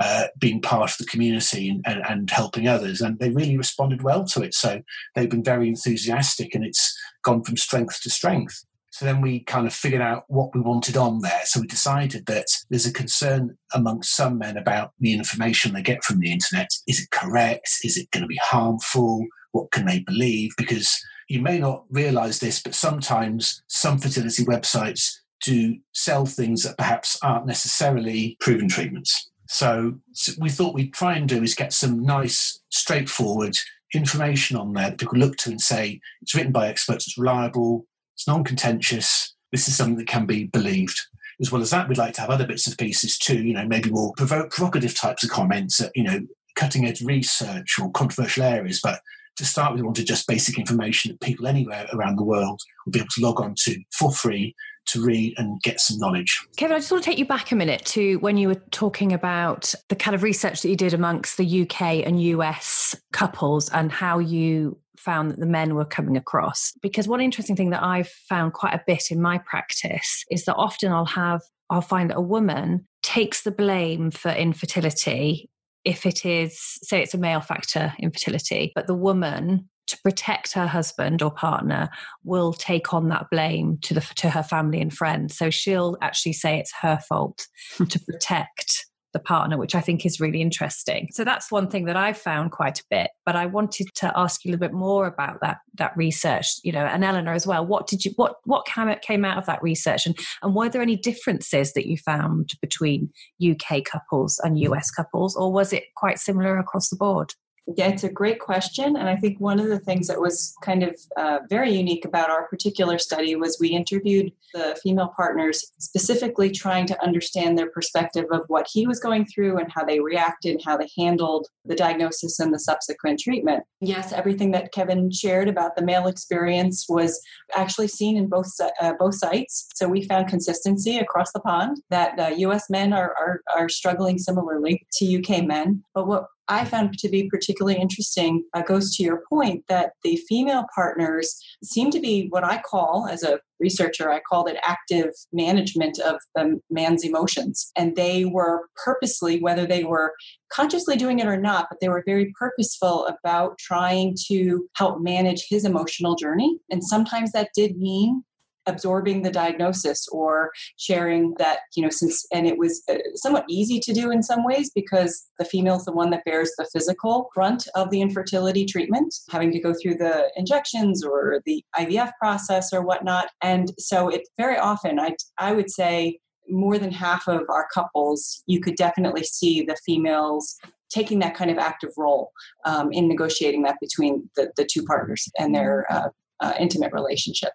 uh, 0.01 0.25
being 0.37 0.61
part 0.61 0.91
of 0.91 0.97
the 0.97 1.05
community 1.05 1.69
and, 1.69 1.83
and, 1.85 2.03
and, 2.07 2.29
helping 2.29 2.67
others. 2.67 3.01
And 3.01 3.17
they 3.19 3.29
really 3.29 3.57
responded 3.57 4.03
well 4.03 4.25
to 4.25 4.41
it. 4.41 4.53
So 4.53 4.81
they've 5.15 5.29
been 5.29 5.43
very 5.43 5.67
enthusiastic 5.67 6.53
and 6.53 6.63
it's 6.63 6.97
gone 7.23 7.43
from 7.43 7.57
strength 7.57 8.01
to 8.03 8.09
strength. 8.09 8.63
So 8.91 9.05
then 9.05 9.21
we 9.21 9.39
kind 9.39 9.65
of 9.65 9.73
figured 9.73 10.03
out 10.03 10.25
what 10.27 10.53
we 10.53 10.61
wanted 10.61 10.97
on 10.97 11.21
there. 11.21 11.41
So 11.45 11.61
we 11.61 11.67
decided 11.67 12.27
that 12.27 12.45
there's 12.69 12.85
a 12.85 12.93
concern 12.93 13.57
amongst 13.73 14.15
some 14.15 14.37
men 14.37 14.55
about 14.55 14.91
the 14.99 15.13
information 15.13 15.73
they 15.73 15.81
get 15.81 16.03
from 16.03 16.19
the 16.19 16.31
internet. 16.31 16.69
Is 16.87 17.01
it 17.01 17.09
correct? 17.09 17.69
Is 17.83 17.97
it 17.97 18.11
going 18.11 18.21
to 18.21 18.27
be 18.27 18.39
harmful? 18.39 19.25
What 19.51 19.71
can 19.71 19.87
they 19.87 19.99
believe? 19.99 20.51
Because 20.57 20.95
you 21.29 21.41
may 21.41 21.59
not 21.59 21.85
realize 21.89 22.39
this, 22.39 22.61
but 22.61 22.75
sometimes 22.75 23.63
some 23.67 23.97
fertility 23.97 24.45
websites 24.45 25.17
do 25.43 25.77
sell 25.93 26.25
things 26.25 26.63
that 26.63 26.77
perhaps 26.77 27.17
aren't 27.21 27.45
necessarily 27.45 28.37
proven 28.39 28.67
treatments. 28.67 29.29
So, 29.49 29.95
so 30.13 30.31
we 30.39 30.49
thought 30.49 30.73
we'd 30.73 30.93
try 30.93 31.15
and 31.15 31.27
do 31.27 31.43
is 31.43 31.53
get 31.53 31.73
some 31.73 32.03
nice, 32.03 32.59
straightforward 32.69 33.57
information 33.93 34.57
on 34.57 34.73
there 34.73 34.89
that 34.89 34.99
people 34.99 35.19
look 35.19 35.35
to 35.37 35.51
and 35.51 35.61
say 35.61 35.99
it's 36.21 36.33
written 36.33 36.51
by 36.51 36.67
experts, 36.67 37.07
it's 37.07 37.17
reliable, 37.17 37.85
it's 38.15 38.27
non-contentious, 38.27 39.35
this 39.51 39.67
is 39.67 39.77
something 39.77 39.97
that 39.97 40.07
can 40.07 40.25
be 40.25 40.45
believed. 40.45 40.99
As 41.39 41.51
well 41.51 41.61
as 41.61 41.71
that, 41.71 41.87
we'd 41.87 41.97
like 41.97 42.13
to 42.15 42.21
have 42.21 42.29
other 42.29 42.47
bits 42.47 42.67
and 42.67 42.77
pieces 42.77 43.17
too. 43.17 43.43
You 43.43 43.53
know, 43.53 43.67
maybe 43.67 43.89
more 43.91 44.13
provoke 44.17 44.51
provocative 44.51 44.95
types 44.95 45.23
of 45.23 45.29
comments 45.29 45.79
at, 45.79 45.91
you 45.95 46.03
know, 46.03 46.21
cutting 46.55 46.85
edge 46.85 47.01
research 47.01 47.77
or 47.79 47.91
controversial 47.91 48.43
areas, 48.43 48.79
but 48.81 49.01
to 49.37 49.45
start 49.45 49.71
with, 49.71 49.81
we 49.81 49.85
wanted 49.85 50.07
just 50.07 50.27
basic 50.27 50.57
information 50.57 51.11
that 51.11 51.21
people 51.21 51.47
anywhere 51.47 51.87
around 51.93 52.17
the 52.17 52.23
world 52.23 52.61
will 52.85 52.91
be 52.91 52.99
able 52.99 53.09
to 53.15 53.21
log 53.21 53.41
on 53.41 53.55
to 53.59 53.79
for 53.91 54.11
free 54.11 54.55
to 54.85 55.03
read 55.03 55.33
and 55.37 55.61
get 55.61 55.79
some 55.79 55.97
knowledge. 55.97 56.45
Kevin, 56.57 56.75
I 56.75 56.79
just 56.79 56.91
want 56.91 57.03
to 57.03 57.09
take 57.09 57.19
you 57.19 57.25
back 57.25 57.51
a 57.51 57.55
minute 57.55 57.85
to 57.85 58.17
when 58.17 58.37
you 58.37 58.49
were 58.49 58.61
talking 58.71 59.13
about 59.13 59.73
the 59.89 59.95
kind 59.95 60.13
of 60.13 60.23
research 60.23 60.61
that 60.61 60.69
you 60.69 60.75
did 60.75 60.93
amongst 60.93 61.37
the 61.37 61.61
UK 61.61 62.05
and 62.05 62.21
US 62.21 62.95
couples 63.11 63.69
and 63.69 63.91
how 63.91 64.19
you 64.19 64.77
found 64.97 65.31
that 65.31 65.39
the 65.39 65.45
men 65.45 65.75
were 65.75 65.85
coming 65.85 66.17
across. 66.17 66.73
Because 66.81 67.07
one 67.07 67.21
interesting 67.21 67.55
thing 67.55 67.71
that 67.71 67.83
I've 67.83 68.09
found 68.09 68.53
quite 68.53 68.73
a 68.73 68.83
bit 68.85 69.05
in 69.09 69.21
my 69.21 69.37
practice 69.39 70.23
is 70.29 70.45
that 70.45 70.55
often 70.55 70.91
I'll 70.91 71.05
have 71.05 71.41
I'll 71.69 71.81
find 71.81 72.09
that 72.09 72.17
a 72.17 72.21
woman 72.21 72.85
takes 73.01 73.41
the 73.41 73.51
blame 73.51 74.11
for 74.11 74.29
infertility 74.29 75.49
if 75.85 76.05
it 76.05 76.25
is, 76.25 76.59
say, 76.83 77.01
it's 77.01 77.13
a 77.13 77.17
male 77.17 77.41
factor 77.41 77.93
infertility, 77.99 78.71
but 78.75 78.87
the 78.87 78.95
woman 78.95 79.69
to 79.87 79.97
protect 80.01 80.53
her 80.53 80.67
husband 80.67 81.21
or 81.21 81.31
partner 81.31 81.89
will 82.23 82.53
take 82.53 82.93
on 82.93 83.09
that 83.09 83.29
blame 83.29 83.77
to 83.81 83.93
the 83.93 84.01
to 84.15 84.29
her 84.29 84.43
family 84.43 84.79
and 84.79 84.93
friends. 84.93 85.37
So 85.37 85.49
she'll 85.49 85.97
actually 86.01 86.33
say 86.33 86.57
it's 86.57 86.73
her 86.81 86.99
fault 87.09 87.47
to 87.89 87.99
protect 87.99 88.85
the 89.13 89.19
partner, 89.19 89.57
which 89.57 89.75
I 89.75 89.81
think 89.81 90.05
is 90.05 90.19
really 90.19 90.41
interesting. 90.41 91.07
So 91.11 91.23
that's 91.23 91.51
one 91.51 91.69
thing 91.69 91.85
that 91.85 91.95
I've 91.95 92.17
found 92.17 92.51
quite 92.51 92.79
a 92.79 92.83
bit. 92.89 93.11
But 93.25 93.35
I 93.35 93.45
wanted 93.45 93.87
to 93.95 94.11
ask 94.17 94.43
you 94.43 94.49
a 94.49 94.51
little 94.51 94.67
bit 94.67 94.73
more 94.73 95.07
about 95.07 95.39
that 95.41 95.59
that 95.75 95.95
research, 95.95 96.47
you 96.63 96.71
know, 96.71 96.85
and 96.85 97.03
Eleanor 97.03 97.33
as 97.33 97.47
well. 97.47 97.65
What 97.65 97.87
did 97.87 98.03
you 98.03 98.11
what 98.15 98.35
what 98.45 98.65
came 98.65 99.25
out 99.25 99.37
of 99.37 99.45
that 99.45 99.63
research, 99.63 100.05
and 100.05 100.17
and 100.41 100.55
were 100.55 100.69
there 100.69 100.81
any 100.81 100.97
differences 100.97 101.73
that 101.73 101.87
you 101.87 101.97
found 101.97 102.51
between 102.61 103.11
UK 103.41 103.83
couples 103.83 104.39
and 104.43 104.59
US 104.59 104.91
couples, 104.91 105.35
or 105.35 105.51
was 105.51 105.73
it 105.73 105.83
quite 105.95 106.19
similar 106.19 106.57
across 106.57 106.89
the 106.89 106.95
board? 106.95 107.33
Yeah, 107.65 107.87
it's 107.87 108.03
a 108.03 108.11
great 108.11 108.39
question. 108.39 108.97
And 108.97 109.07
I 109.07 109.15
think 109.15 109.39
one 109.39 109.59
of 109.59 109.67
the 109.67 109.79
things 109.79 110.07
that 110.07 110.19
was 110.19 110.53
kind 110.61 110.83
of 110.83 110.99
uh, 111.15 111.39
very 111.49 111.71
unique 111.71 112.03
about 112.03 112.29
our 112.29 112.47
particular 112.47 112.99
study 112.99 113.35
was 113.35 113.57
we 113.59 113.69
interviewed 113.69 114.33
the 114.53 114.77
female 114.83 115.13
partners 115.15 115.71
specifically 115.79 116.51
trying 116.51 116.85
to 116.87 117.03
understand 117.03 117.57
their 117.57 117.69
perspective 117.71 118.25
of 118.31 118.41
what 118.47 118.67
he 118.71 118.85
was 118.85 118.99
going 118.99 119.25
through 119.25 119.57
and 119.57 119.71
how 119.71 119.83
they 119.85 120.01
reacted, 120.01 120.61
how 120.63 120.75
they 120.75 120.89
handled 120.97 121.47
the 121.63 121.75
diagnosis 121.75 122.37
and 122.39 122.53
the 122.53 122.59
subsequent 122.59 123.19
treatment. 123.19 123.63
Yes, 123.79 124.11
everything 124.11 124.51
that 124.51 124.73
Kevin 124.73 125.09
shared 125.09 125.47
about 125.47 125.75
the 125.75 125.85
male 125.85 126.07
experience 126.07 126.85
was 126.89 127.19
actually 127.55 127.87
seen 127.87 128.17
in 128.17 128.27
both 128.27 128.51
uh, 128.59 128.93
both 128.99 129.15
sites. 129.15 129.67
So 129.73 129.87
we 129.87 130.03
found 130.03 130.27
consistency 130.27 130.97
across 130.97 131.31
the 131.31 131.39
pond 131.39 131.77
that 131.89 132.19
uh, 132.19 132.27
U.S. 132.37 132.69
men 132.69 132.91
are, 132.91 133.15
are 133.17 133.41
are 133.55 133.69
struggling 133.69 134.17
similarly 134.19 134.85
to 134.93 135.05
U.K. 135.05 135.41
men. 135.41 135.83
But 135.95 136.07
what 136.07 136.25
I 136.47 136.65
found 136.65 136.97
to 136.99 137.09
be 137.09 137.29
particularly 137.29 137.79
interesting 137.79 138.43
uh, 138.53 138.61
goes 138.61 138.95
to 138.95 139.03
your 139.03 139.23
point 139.29 139.63
that 139.69 139.93
the 140.03 140.17
female 140.27 140.65
partners 140.75 141.39
seem 141.63 141.89
to 141.91 141.99
be 141.99 142.27
what 142.29 142.43
I 142.43 142.61
call, 142.61 143.07
as 143.09 143.23
a 143.23 143.39
researcher, 143.59 144.11
I 144.11 144.19
called 144.29 144.49
it 144.49 144.57
active 144.61 145.11
management 145.31 145.99
of 145.99 146.15
the 146.35 146.59
man's 146.69 147.05
emotions. 147.05 147.71
And 147.77 147.95
they 147.95 148.25
were 148.25 148.67
purposely, 148.83 149.39
whether 149.39 149.65
they 149.65 149.85
were 149.85 150.13
consciously 150.51 150.97
doing 150.97 151.19
it 151.19 151.27
or 151.27 151.37
not, 151.37 151.67
but 151.69 151.79
they 151.79 151.89
were 151.89 152.03
very 152.05 152.33
purposeful 152.37 153.07
about 153.07 153.57
trying 153.57 154.15
to 154.27 154.67
help 154.75 155.01
manage 155.01 155.47
his 155.49 155.65
emotional 155.65 156.15
journey. 156.15 156.59
And 156.69 156.83
sometimes 156.83 157.31
that 157.31 157.49
did 157.55 157.77
mean 157.77 158.23
absorbing 158.65 159.21
the 159.21 159.31
diagnosis 159.31 160.07
or 160.11 160.51
sharing 160.77 161.33
that 161.37 161.59
you 161.75 161.83
know 161.83 161.89
since 161.89 162.25
and 162.31 162.47
it 162.47 162.57
was 162.57 162.83
uh, 162.89 162.97
somewhat 163.15 163.45
easy 163.49 163.79
to 163.79 163.93
do 163.93 164.11
in 164.11 164.23
some 164.23 164.43
ways 164.43 164.71
because 164.73 165.25
the 165.39 165.45
female 165.45 165.75
is 165.75 165.85
the 165.85 165.91
one 165.91 166.09
that 166.09 166.25
bears 166.25 166.51
the 166.57 166.67
physical 166.71 167.29
brunt 167.35 167.67
of 167.75 167.89
the 167.89 168.01
infertility 168.01 168.65
treatment 168.65 169.13
having 169.29 169.51
to 169.51 169.59
go 169.59 169.73
through 169.73 169.95
the 169.95 170.31
injections 170.35 171.03
or 171.03 171.41
the 171.45 171.63
ivf 171.77 172.11
process 172.19 172.73
or 172.73 172.81
whatnot. 172.81 173.29
And 173.41 173.71
so 173.77 174.09
it 174.09 174.27
very 174.37 174.57
often 174.57 174.99
i 174.99 175.15
i 175.37 175.51
would 175.51 175.69
say 175.69 176.19
more 176.49 176.77
than 176.77 176.91
half 176.91 177.27
of 177.27 177.41
our 177.49 177.67
couples 177.73 178.43
you 178.47 178.59
could 178.59 178.75
definitely 178.75 179.23
see 179.23 179.63
the 179.63 179.77
females 179.85 180.57
taking 180.89 181.19
that 181.19 181.35
kind 181.35 181.49
of 181.49 181.57
active 181.57 181.89
role 181.97 182.31
um, 182.65 182.91
in 182.91 183.07
negotiating 183.07 183.63
that 183.63 183.77
between 183.81 184.29
the, 184.35 184.51
the 184.57 184.65
two 184.65 184.83
partners 184.83 185.27
and 185.39 185.55
their 185.55 185.91
uh, 185.91 186.09
uh, 186.41 186.53
intimate 186.59 186.93
relationship 186.93 187.51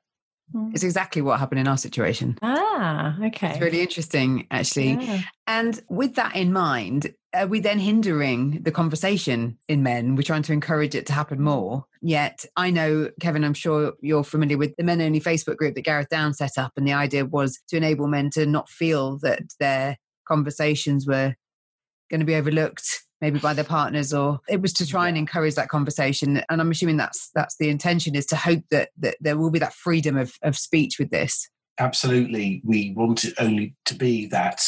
Mm. 0.55 0.75
It's 0.75 0.85
exactly 0.85 1.23
what 1.23 1.39
happened 1.39 1.61
in 1.61 1.69
our 1.69 1.77
situation. 1.77 2.39
Ah, 2.43 3.17
okay. 3.27 3.51
It's 3.51 3.61
really 3.61 3.81
interesting, 3.81 4.47
actually. 4.51 4.93
Yeah. 4.93 5.23
And 5.47 5.81
with 5.89 6.15
that 6.15 6.37
in 6.37 6.53
mind, 6.53 7.15
are 7.35 7.47
we 7.47 7.61
then 7.61 7.79
hindering 7.79 8.63
the 8.63 8.73
conversation 8.73 9.59
in 9.69 9.83
men? 9.83 10.17
We're 10.17 10.23
trying 10.23 10.43
to 10.45 10.53
encourage 10.53 10.95
it 10.95 11.07
to 11.07 11.13
happen 11.13 11.43
more. 11.43 11.85
Yet, 12.01 12.45
I 12.57 12.71
know, 12.71 13.11
Kevin, 13.21 13.45
I'm 13.45 13.55
sure 13.55 13.93
you're 14.01 14.25
familiar 14.25 14.57
with 14.57 14.75
the 14.77 14.85
Men 14.85 15.01
Only 15.01 15.21
Facebook 15.21 15.57
group 15.57 15.75
that 15.75 15.85
Gareth 15.85 16.09
Down 16.09 16.33
set 16.33 16.57
up. 16.57 16.73
And 16.77 16.87
the 16.87 16.95
idea 16.95 17.27
was 17.27 17.61
to 17.69 17.77
enable 17.77 18.07
men 18.07 18.31
to 18.31 18.47
not 18.47 18.69
feel 18.69 19.19
that 19.19 19.43
their 19.61 19.97
conversations 20.27 21.07
were 21.07 21.35
going 22.11 22.21
to 22.21 22.27
be 22.27 22.35
overlooked 22.35 23.03
maybe 23.21 23.39
by 23.39 23.53
their 23.55 23.65
partners 23.65 24.13
or 24.13 24.41
it 24.49 24.61
was 24.61 24.73
to 24.75 24.87
try 24.87 25.09
and 25.09 25.17
encourage 25.17 25.55
that 25.55 25.69
conversation. 25.69 26.43
And 26.49 26.61
i'm 26.61 26.71
assuming 26.71 26.97
that's 26.97 27.31
that's 27.35 27.57
the 27.57 27.69
intention 27.69 28.15
is 28.15 28.27
to 28.27 28.37
hope 28.37 28.63
that 28.71 28.91
that 28.99 29.17
there 29.21 29.37
will 29.37 29.51
be 29.51 29.59
that 29.59 29.75
freedom 29.75 30.17
of, 30.17 30.35
of 30.43 30.57
speech 30.57 30.99
with 30.99 31.11
this. 31.11 31.49
Absolutely. 31.81 32.61
We 32.65 32.93
want 32.97 33.25
it 33.25 33.35
only 33.39 33.75
to 33.85 33.95
be 33.95 34.27
that 34.29 34.63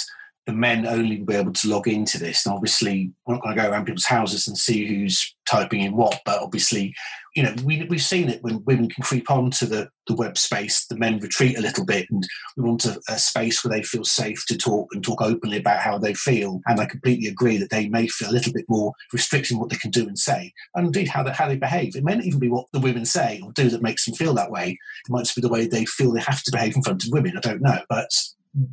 the 0.51 0.57
men 0.57 0.87
only 0.87 1.19
will 1.19 1.27
be 1.27 1.35
able 1.35 1.53
to 1.53 1.69
log 1.69 1.87
into 1.87 2.19
this 2.19 2.45
and 2.45 2.55
obviously 2.55 3.13
we're 3.27 3.35
not 3.35 3.43
going 3.43 3.57
to 3.57 3.63
go 3.63 3.71
around 3.71 3.85
people's 3.85 4.07
houses 4.07 4.49
and 4.49 4.59
see 4.59 4.87
who's 4.87 5.35
typing 5.49 5.81
in 5.81 5.97
what 5.97 6.21
but 6.25 6.41
obviously 6.41 6.95
you 7.37 7.45
know, 7.45 7.55
we, 7.65 7.85
we've 7.85 8.03
seen 8.03 8.29
it 8.29 8.43
when 8.43 8.65
women 8.65 8.89
can 8.89 9.05
creep 9.05 9.31
onto 9.31 9.67
the, 9.67 9.89
the 10.09 10.15
web 10.15 10.37
space, 10.37 10.87
the 10.87 10.97
men 10.97 11.21
retreat 11.21 11.57
a 11.57 11.61
little 11.63 11.85
bit, 11.85 12.07
and 12.11 12.27
we 12.57 12.65
want 12.65 12.85
a, 12.85 13.01
a, 13.09 13.19
space 13.19 13.65
where 13.65 13.73
they 13.73 13.85
feel 13.85 14.05
safe 14.05 14.45
to 14.47 14.57
talk 14.57 14.89
and 14.93 15.05
talk 15.05 15.23
openly 15.23 15.57
about 15.57 15.81
how 15.81 15.97
they 15.97 16.13
feel. 16.13 16.61
And 16.67 16.81
I 16.81 16.87
completely 16.87 17.29
agree 17.29 17.57
that 17.59 17.71
they 17.71 17.89
may 17.89 18.09
feel 18.09 18.31
a 18.31 18.33
little 18.33 18.53
bit 18.53 18.65
more 18.69 18.93
restricting 19.13 19.59
what 19.59 19.71
they 19.71 19.77
can 19.77 19.91
do 19.91 20.09
and 20.09 20.19
say, 20.19 20.53
and 20.75 20.87
indeed 20.87 21.09
how 21.09 21.23
they, 21.23 21.31
how 21.31 21.47
they 21.47 21.57
behave. 21.57 21.95
It 21.95 22.05
may 22.05 22.17
not 22.17 22.25
even 22.25 22.41
be 22.41 22.49
what 22.49 22.67
the 22.73 22.81
women 22.81 23.05
say 23.05 23.41
or 23.45 23.53
do 23.53 23.69
that 23.71 23.83
makes 23.83 24.05
them 24.05 24.15
feel 24.15 24.35
that 24.35 24.51
way. 24.51 24.71
It 24.71 25.11
might 25.11 25.25
just 25.25 25.37
be 25.37 25.43
the 25.43 25.49
way 25.49 25.67
they 25.67 25.85
feel 25.85 26.13
they 26.13 26.21
have 26.21 26.43
to 26.43 26.53
behave 26.53 26.75
in 26.75 26.83
front 26.83 27.05
of 27.05 27.13
women. 27.13 27.37
I 27.37 27.41
don't 27.41 27.63
know, 27.63 27.79
but 27.89 28.11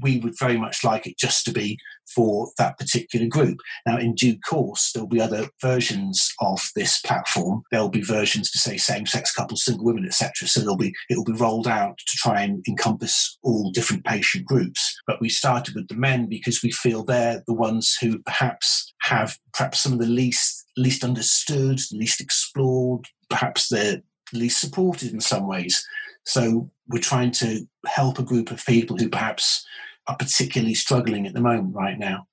we 0.02 0.20
would 0.20 0.38
very 0.40 0.58
much 0.58 0.84
like 0.84 1.08
it 1.08 1.18
just 1.18 1.46
to 1.46 1.52
be 1.52 1.78
for 2.16 2.50
that 2.58 2.78
particular 2.78 3.28
group. 3.28 3.60
Now, 3.86 3.98
in 3.98 4.16
due 4.16 4.40
course, 4.40 4.92
there'll 4.92 5.10
be 5.10 5.22
other 5.22 5.48
versions 5.62 6.34
of 6.40 6.62
this 6.76 7.00
platform. 7.02 7.64
There'll 7.72 7.90
be 7.90 8.02
versions 8.02 8.50
for, 8.50 8.58
say, 8.58 8.78
same-sex 8.78 9.34
couples, 9.34 9.66
single 9.66 9.86
women, 9.86 10.06
etc. 10.06 10.48
So 10.48 10.62
there'll 10.62 10.78
be 10.78 10.94
it 11.10 11.18
will 11.18 11.26
be 11.26 11.34
rolled 11.34 11.68
out 11.68 11.98
to 11.98 12.18
try 12.18 12.42
and 12.42 12.64
encompass 12.68 13.38
all 13.44 13.72
different 13.72 14.06
patient 14.06 14.46
groups. 14.46 15.00
But 15.06 15.22
we 15.22 15.30
started 15.30 15.76
with 15.76 15.88
the 15.88 15.96
men 15.96 16.28
because 16.28 16.64
we 16.64 16.72
feel 16.72 17.04
they're 17.04 17.44
the 17.46 17.54
ones 17.54 17.98
who 18.00 18.20
perhaps 18.20 18.94
have 19.02 19.38
perhaps 19.54 19.82
some 19.82 19.94
of 19.94 20.00
the 20.00 20.06
least 20.06 20.66
least 20.78 21.04
understood, 21.04 21.80
least 21.92 22.22
explored, 22.22 23.06
perhaps 23.30 23.68
they're 23.70 24.02
least 24.34 24.62
supported 24.62 25.12
in 25.12 25.20
some 25.20 25.48
ways. 25.48 25.86
So 26.28 26.70
we're 26.88 27.00
trying 27.00 27.32
to 27.32 27.66
help 27.86 28.20
a 28.20 28.24
group 28.24 28.52
of 28.52 28.66
people 28.66 28.98
who 28.98 29.10
perhaps 29.10 29.66
are 30.08 30.16
particularly 30.18 30.74
struggling 30.74 31.26
at 31.26 31.34
the 31.34 31.42
moment 31.42 31.74
right 31.74 31.98
now. 31.98 32.28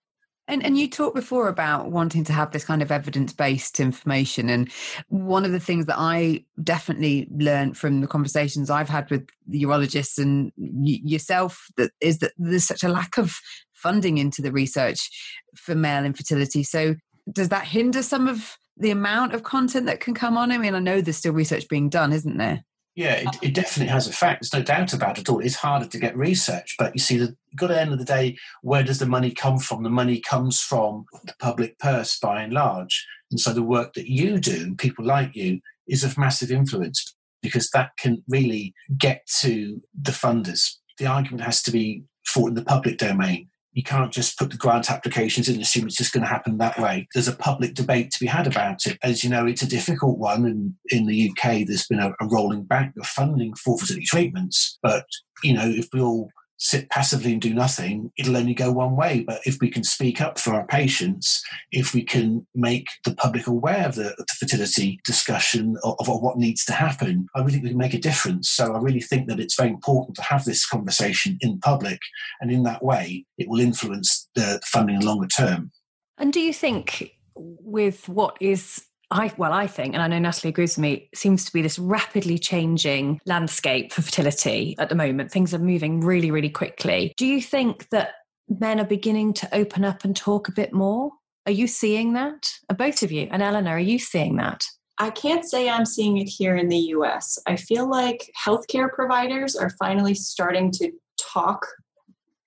And, 0.46 0.62
and 0.64 0.76
you 0.76 0.90
talked 0.90 1.14
before 1.14 1.48
about 1.48 1.90
wanting 1.90 2.24
to 2.24 2.32
have 2.32 2.50
this 2.50 2.64
kind 2.64 2.82
of 2.82 2.92
evidence 2.92 3.32
based 3.32 3.80
information. 3.80 4.50
And 4.50 4.70
one 5.08 5.44
of 5.44 5.52
the 5.52 5.60
things 5.60 5.86
that 5.86 5.96
I 5.98 6.44
definitely 6.62 7.28
learned 7.30 7.78
from 7.78 8.00
the 8.00 8.06
conversations 8.06 8.68
I've 8.68 8.88
had 8.88 9.10
with 9.10 9.26
urologists 9.50 10.18
and 10.18 10.52
y- 10.56 11.00
yourself 11.02 11.66
that 11.76 11.92
is 12.00 12.18
that 12.18 12.32
there's 12.36 12.66
such 12.66 12.82
a 12.82 12.88
lack 12.88 13.16
of 13.16 13.38
funding 13.72 14.18
into 14.18 14.42
the 14.42 14.52
research 14.52 15.08
for 15.56 15.74
male 15.74 16.04
infertility. 16.04 16.62
So 16.62 16.96
does 17.32 17.48
that 17.48 17.64
hinder 17.64 18.02
some 18.02 18.28
of 18.28 18.58
the 18.76 18.90
amount 18.90 19.34
of 19.34 19.44
content 19.44 19.86
that 19.86 20.00
can 20.00 20.14
come 20.14 20.36
on? 20.36 20.52
I 20.52 20.58
mean, 20.58 20.74
I 20.74 20.80
know 20.80 21.00
there's 21.00 21.16
still 21.16 21.32
research 21.32 21.68
being 21.68 21.88
done, 21.88 22.12
isn't 22.12 22.36
there? 22.36 22.64
Yeah, 22.94 23.14
it, 23.14 23.36
it, 23.42 23.54
definitely 23.54 23.92
has 23.92 24.06
effect. 24.06 24.40
There's 24.40 24.52
no 24.52 24.62
doubt 24.62 24.92
about 24.92 25.18
it 25.18 25.28
all. 25.28 25.40
It's 25.40 25.56
harder 25.56 25.86
to 25.86 25.98
get 25.98 26.16
research, 26.16 26.76
but 26.78 26.94
you 26.94 27.00
see, 27.00 27.18
the, 27.18 27.36
got 27.56 27.72
end 27.72 27.92
of 27.92 27.98
the 27.98 28.04
day, 28.04 28.36
where 28.62 28.84
does 28.84 29.00
the 29.00 29.06
money 29.06 29.32
come 29.32 29.58
from? 29.58 29.82
The 29.82 29.90
money 29.90 30.20
comes 30.20 30.60
from 30.60 31.06
the 31.24 31.34
public 31.40 31.78
purse 31.80 32.16
by 32.20 32.42
and 32.42 32.52
large. 32.52 33.04
And 33.32 33.40
so 33.40 33.52
the 33.52 33.64
work 33.64 33.94
that 33.94 34.08
you 34.08 34.38
do, 34.38 34.76
people 34.76 35.04
like 35.04 35.34
you, 35.34 35.60
is 35.88 36.04
of 36.04 36.16
massive 36.16 36.52
influence 36.52 37.16
because 37.42 37.68
that 37.70 37.90
can 37.98 38.22
really 38.28 38.74
get 38.96 39.26
to 39.40 39.82
the 40.00 40.12
funders. 40.12 40.76
The 40.98 41.06
argument 41.06 41.42
has 41.44 41.62
to 41.64 41.72
be 41.72 42.04
fought 42.24 42.50
in 42.50 42.54
the 42.54 42.64
public 42.64 42.98
domain 42.98 43.48
you 43.74 43.82
can't 43.82 44.12
just 44.12 44.38
put 44.38 44.50
the 44.50 44.56
grant 44.56 44.90
applications 44.90 45.48
in 45.48 45.54
and 45.54 45.62
assume 45.62 45.86
it's 45.86 45.96
just 45.96 46.12
going 46.12 46.22
to 46.22 46.28
happen 46.28 46.58
that 46.58 46.78
way. 46.78 47.08
There's 47.12 47.28
a 47.28 47.36
public 47.36 47.74
debate 47.74 48.12
to 48.12 48.20
be 48.20 48.26
had 48.26 48.46
about 48.46 48.86
it. 48.86 48.98
As 49.02 49.24
you 49.24 49.30
know, 49.30 49.46
it's 49.46 49.62
a 49.62 49.68
difficult 49.68 50.18
one. 50.18 50.46
And 50.46 50.74
in 50.90 51.06
the 51.06 51.30
UK, 51.30 51.66
there's 51.66 51.86
been 51.86 51.98
a, 51.98 52.10
a 52.20 52.26
rolling 52.28 52.62
back 52.62 52.92
of 52.98 53.06
funding 53.06 53.52
for 53.56 53.76
fertility 53.76 54.06
treatments. 54.06 54.78
But, 54.80 55.06
you 55.42 55.54
know, 55.54 55.66
if 55.66 55.88
we 55.92 56.00
all 56.00 56.30
sit 56.58 56.88
passively 56.90 57.32
and 57.32 57.42
do 57.42 57.52
nothing, 57.52 58.12
it'll 58.16 58.36
only 58.36 58.54
go 58.54 58.70
one 58.70 58.96
way. 58.96 59.24
But 59.26 59.40
if 59.44 59.58
we 59.60 59.70
can 59.70 59.84
speak 59.84 60.20
up 60.20 60.38
for 60.38 60.54
our 60.54 60.66
patients, 60.66 61.42
if 61.72 61.94
we 61.94 62.02
can 62.02 62.46
make 62.54 62.86
the 63.04 63.14
public 63.14 63.46
aware 63.46 63.86
of 63.86 63.94
the, 63.94 64.14
the 64.16 64.34
fertility 64.38 65.00
discussion 65.04 65.76
of, 65.82 65.96
of, 66.00 66.22
what 66.22 66.38
needs 66.38 66.64
to 66.66 66.72
happen, 66.72 67.26
I 67.34 67.40
really 67.40 67.52
think 67.52 67.64
we 67.64 67.70
can 67.70 67.78
make 67.78 67.94
a 67.94 67.98
difference. 67.98 68.48
So 68.48 68.74
I 68.74 68.78
really 68.78 69.00
think 69.00 69.28
that 69.28 69.40
it's 69.40 69.56
very 69.56 69.68
important 69.68 70.16
to 70.16 70.22
have 70.22 70.44
this 70.44 70.66
conversation 70.66 71.38
in 71.40 71.58
public, 71.58 71.98
and 72.40 72.50
in 72.50 72.62
that 72.62 72.82
way, 72.82 73.26
it 73.36 73.48
will 73.48 73.60
influence 73.60 74.28
the 74.34 74.60
funding 74.64 74.96
in 74.96 75.02
longer 75.02 75.26
term. 75.26 75.72
And 76.18 76.32
do 76.32 76.40
you 76.40 76.52
think 76.52 77.16
with 77.34 78.08
what 78.08 78.36
is 78.40 78.84
I 79.14 79.32
well, 79.36 79.52
I 79.52 79.68
think, 79.68 79.94
and 79.94 80.02
I 80.02 80.08
know 80.08 80.18
Natalie 80.18 80.50
agrees 80.50 80.76
with 80.76 80.82
me, 80.82 81.08
seems 81.14 81.44
to 81.44 81.52
be 81.52 81.62
this 81.62 81.78
rapidly 81.78 82.36
changing 82.36 83.20
landscape 83.26 83.92
for 83.92 84.02
fertility 84.02 84.74
at 84.78 84.88
the 84.88 84.96
moment. 84.96 85.30
Things 85.30 85.54
are 85.54 85.58
moving 85.58 86.00
really, 86.00 86.32
really 86.32 86.50
quickly. 86.50 87.14
Do 87.16 87.24
you 87.24 87.40
think 87.40 87.88
that 87.90 88.14
men 88.48 88.80
are 88.80 88.84
beginning 88.84 89.32
to 89.34 89.54
open 89.54 89.84
up 89.84 90.04
and 90.04 90.16
talk 90.16 90.48
a 90.48 90.52
bit 90.52 90.72
more? 90.72 91.12
Are 91.46 91.52
you 91.52 91.68
seeing 91.68 92.14
that? 92.14 92.52
Are 92.68 92.76
both 92.76 93.04
of 93.04 93.12
you? 93.12 93.28
And 93.30 93.40
Eleanor, 93.40 93.76
are 93.76 93.78
you 93.78 94.00
seeing 94.00 94.36
that? 94.36 94.64
I 94.98 95.10
can't 95.10 95.44
say 95.44 95.68
I'm 95.68 95.86
seeing 95.86 96.18
it 96.18 96.28
here 96.28 96.56
in 96.56 96.68
the 96.68 96.76
US. 96.76 97.38
I 97.46 97.54
feel 97.54 97.88
like 97.88 98.32
healthcare 98.44 98.92
providers 98.92 99.54
are 99.54 99.70
finally 99.78 100.14
starting 100.14 100.72
to 100.72 100.90
talk 101.20 101.64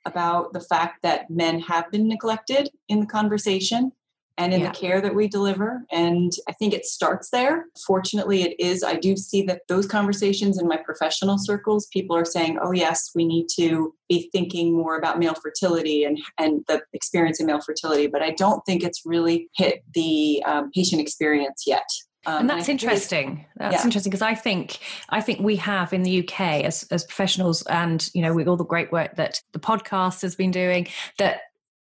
about 0.06 0.52
the 0.52 0.62
fact 0.62 1.02
that 1.04 1.30
men 1.30 1.62
have 1.62 1.90
been 1.92 2.10
neglected 2.10 2.70
in 2.90 3.00
the 3.00 3.06
conversation 3.06 3.92
and 4.38 4.54
in 4.54 4.62
yeah. 4.62 4.72
the 4.72 4.78
care 4.78 5.02
that 5.02 5.16
we 5.16 5.28
deliver. 5.28 5.84
And 5.92 6.32
I 6.48 6.54
think 6.54 6.74
it 6.74 6.86
starts 6.86 7.30
there. 7.32 7.66
Fortunately, 7.86 8.44
it 8.44 8.60
is. 8.60 8.84
I 8.84 8.96
do 8.96 9.18
see 9.18 9.42
that 9.44 9.62
those 9.68 9.88
conversations 9.88 10.60
in 10.60 10.68
my 10.68 10.78
professional 10.78 11.38
circles, 11.38 11.88
people 11.88 12.16
are 12.16 12.26
saying, 12.26 12.60
oh, 12.62 12.72
yes, 12.72 13.12
we 13.16 13.26
need 13.26 13.48
to 13.56 13.94
be 14.08 14.30
thinking 14.32 14.76
more 14.76 14.98
about 14.98 15.20
male 15.20 15.34
fertility 15.34 16.04
and, 16.04 16.20
and 16.38 16.64
the 16.68 16.82
experience 16.94 17.40
of 17.40 17.48
male 17.48 17.62
fertility. 17.62 18.08
But 18.08 18.22
I 18.22 18.32
don't 18.32 18.64
think 18.66 18.84
it's 18.84 19.02
really 19.06 19.50
hit 19.56 19.84
the 19.94 20.44
um, 20.46 20.72
patient 20.72 21.02
experience 21.02 21.64
yet. 21.66 21.88
Um, 22.28 22.42
and 22.42 22.50
that's 22.50 22.68
and 22.68 22.82
interesting. 22.82 23.46
That's 23.56 23.76
yeah. 23.76 23.84
interesting 23.86 24.10
because 24.10 24.22
I 24.22 24.36
think 24.36 24.80
I 25.10 25.22
think 25.22 25.40
we 25.40 25.56
have 25.58 25.94
in 25.94 26.04
the 26.04 26.20
UK 26.20 26.42
as 26.66 26.84
as 26.92 27.06
professionals, 27.06 27.62
and 27.64 28.10
you 28.14 28.22
know, 28.22 28.34
with 28.34 28.50
all 28.50 28.58
the 28.58 28.66
great 28.66 28.92
work 28.92 29.16
that 29.16 29.42
the 29.54 29.60
podcast 29.60 30.24
has 30.24 30.36
been 30.36 30.52
doing, 30.52 30.88
that 31.20 31.40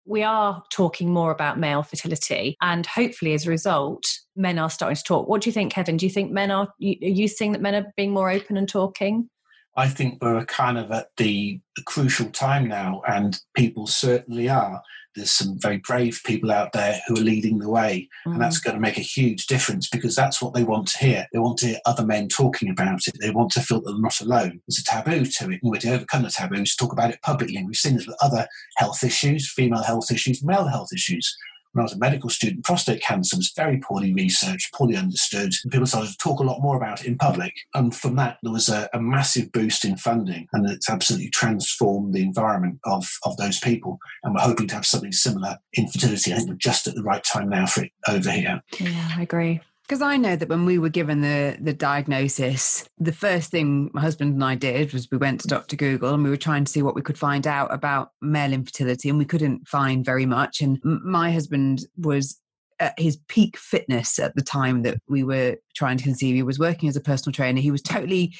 we 0.06 0.22
are 0.22 0.62
talking 0.70 1.10
more 1.10 1.30
about 1.30 1.58
male 1.58 1.82
fertility 1.82 2.56
and 2.60 2.86
hopefully 2.86 3.32
as 3.34 3.46
a 3.46 3.50
result 3.50 4.04
men 4.36 4.58
are 4.58 4.70
starting 4.70 4.96
to 4.96 5.02
talk. 5.02 5.28
What 5.28 5.42
do 5.42 5.48
you 5.48 5.52
think 5.52 5.72
kevin? 5.72 5.96
Do 5.96 6.06
you 6.06 6.10
think 6.10 6.30
men 6.30 6.50
are 6.50 6.66
are 6.66 6.72
you 6.78 7.28
seeing 7.28 7.52
that 7.52 7.62
men 7.62 7.74
are 7.74 7.92
being 7.96 8.12
more 8.12 8.30
open 8.30 8.56
and 8.56 8.68
talking 8.68 9.28
i 9.76 9.88
think 9.88 10.22
we're 10.22 10.44
kind 10.46 10.78
of 10.78 10.90
at 10.90 11.08
the, 11.16 11.60
crucial 11.86 12.30
time 12.30 12.68
now 12.68 13.02
and 13.08 13.40
people 13.56 13.86
certainly 13.86 14.48
are 14.48 14.80
there's 15.14 15.32
some 15.32 15.58
very 15.58 15.78
brave 15.78 16.20
people 16.24 16.50
out 16.50 16.72
there 16.72 17.00
who 17.06 17.14
are 17.14 17.22
leading 17.22 17.58
the 17.58 17.68
way. 17.68 18.08
Mm. 18.26 18.32
And 18.32 18.42
that's 18.42 18.60
mm. 18.60 18.64
going 18.64 18.74
to 18.74 18.80
make 18.80 18.98
a 18.98 19.02
huge 19.02 19.46
difference 19.46 19.88
because 19.88 20.14
that's 20.14 20.42
what 20.42 20.54
they 20.54 20.64
want 20.64 20.88
to 20.88 20.98
hear. 20.98 21.26
They 21.32 21.38
want 21.38 21.58
to 21.58 21.66
hear 21.66 21.78
other 21.86 22.04
men 22.04 22.28
talking 22.28 22.68
about 22.70 23.06
it. 23.06 23.14
They 23.20 23.30
want 23.30 23.52
to 23.52 23.60
feel 23.60 23.80
that 23.80 23.92
they're 23.92 24.00
not 24.00 24.20
alone. 24.20 24.60
There's 24.66 24.80
a 24.80 24.84
taboo 24.84 25.24
to 25.24 25.50
it. 25.50 25.60
And 25.62 25.70
we're 25.70 25.78
to 25.80 25.94
overcome 25.94 26.22
the 26.22 26.30
taboos, 26.30 26.74
talk 26.74 26.92
about 26.92 27.10
it 27.10 27.22
publicly. 27.22 27.56
And 27.56 27.66
we've 27.66 27.76
seen 27.76 27.96
this 27.96 28.06
with 28.06 28.16
other 28.20 28.46
health 28.76 29.04
issues, 29.04 29.50
female 29.50 29.82
health 29.82 30.10
issues, 30.10 30.42
male 30.42 30.66
health 30.66 30.90
issues 30.92 31.36
when 31.74 31.82
I 31.82 31.84
was 31.84 31.92
a 31.92 31.98
medical 31.98 32.30
student, 32.30 32.64
prostate 32.64 33.02
cancer 33.02 33.36
was 33.36 33.52
very 33.54 33.78
poorly 33.78 34.14
researched, 34.14 34.72
poorly 34.72 34.96
understood. 34.96 35.52
People 35.70 35.86
started 35.86 36.12
to 36.12 36.16
talk 36.18 36.40
a 36.40 36.44
lot 36.44 36.60
more 36.60 36.76
about 36.76 37.00
it 37.00 37.06
in 37.06 37.18
public. 37.18 37.52
And 37.74 37.94
from 37.94 38.16
that, 38.16 38.38
there 38.42 38.52
was 38.52 38.68
a, 38.68 38.88
a 38.94 39.00
massive 39.00 39.50
boost 39.52 39.84
in 39.84 39.96
funding, 39.96 40.46
and 40.52 40.68
it's 40.70 40.88
absolutely 40.88 41.30
transformed 41.30 42.14
the 42.14 42.22
environment 42.22 42.78
of, 42.84 43.08
of 43.24 43.36
those 43.36 43.58
people. 43.58 43.98
And 44.22 44.34
we're 44.34 44.40
hoping 44.40 44.68
to 44.68 44.74
have 44.74 44.86
something 44.86 45.12
similar 45.12 45.58
in 45.72 45.88
fertility. 45.88 46.32
I 46.32 46.36
think 46.36 46.48
we're 46.48 46.56
just 46.56 46.86
at 46.86 46.94
the 46.94 47.02
right 47.02 47.24
time 47.24 47.48
now 47.48 47.66
for 47.66 47.82
it 47.84 47.92
over 48.08 48.30
here. 48.30 48.62
Yeah, 48.78 49.10
I 49.16 49.22
agree 49.22 49.60
because 49.86 50.00
I 50.00 50.16
know 50.16 50.34
that 50.34 50.48
when 50.48 50.64
we 50.64 50.78
were 50.78 50.88
given 50.88 51.20
the 51.20 51.56
the 51.60 51.74
diagnosis, 51.74 52.88
the 52.98 53.12
first 53.12 53.50
thing 53.50 53.90
my 53.92 54.00
husband 54.00 54.34
and 54.34 54.44
I 54.44 54.54
did 54.54 54.92
was 54.92 55.10
we 55.10 55.18
went 55.18 55.40
to 55.40 55.48
Dr. 55.48 55.76
Google 55.76 56.14
and 56.14 56.24
we 56.24 56.30
were 56.30 56.36
trying 56.36 56.64
to 56.64 56.72
see 56.72 56.82
what 56.82 56.94
we 56.94 57.02
could 57.02 57.18
find 57.18 57.46
out 57.46 57.72
about 57.72 58.10
male 58.22 58.52
infertility, 58.52 59.08
and 59.08 59.18
we 59.18 59.24
couldn't 59.24 59.68
find 59.68 60.04
very 60.04 60.26
much. 60.26 60.60
And 60.60 60.78
my 60.82 61.30
husband 61.30 61.86
was 61.98 62.40
at 62.80 62.98
his 62.98 63.18
peak 63.28 63.56
fitness 63.56 64.18
at 64.18 64.34
the 64.34 64.42
time 64.42 64.82
that 64.82 64.98
we 65.08 65.22
were 65.22 65.56
trying 65.76 65.96
to 65.96 66.04
conceive. 66.04 66.34
He 66.34 66.42
was 66.42 66.58
working 66.58 66.88
as 66.88 66.96
a 66.96 67.00
personal 67.00 67.32
trainer. 67.32 67.60
He 67.60 67.70
was 67.70 67.82
totally 67.82 68.34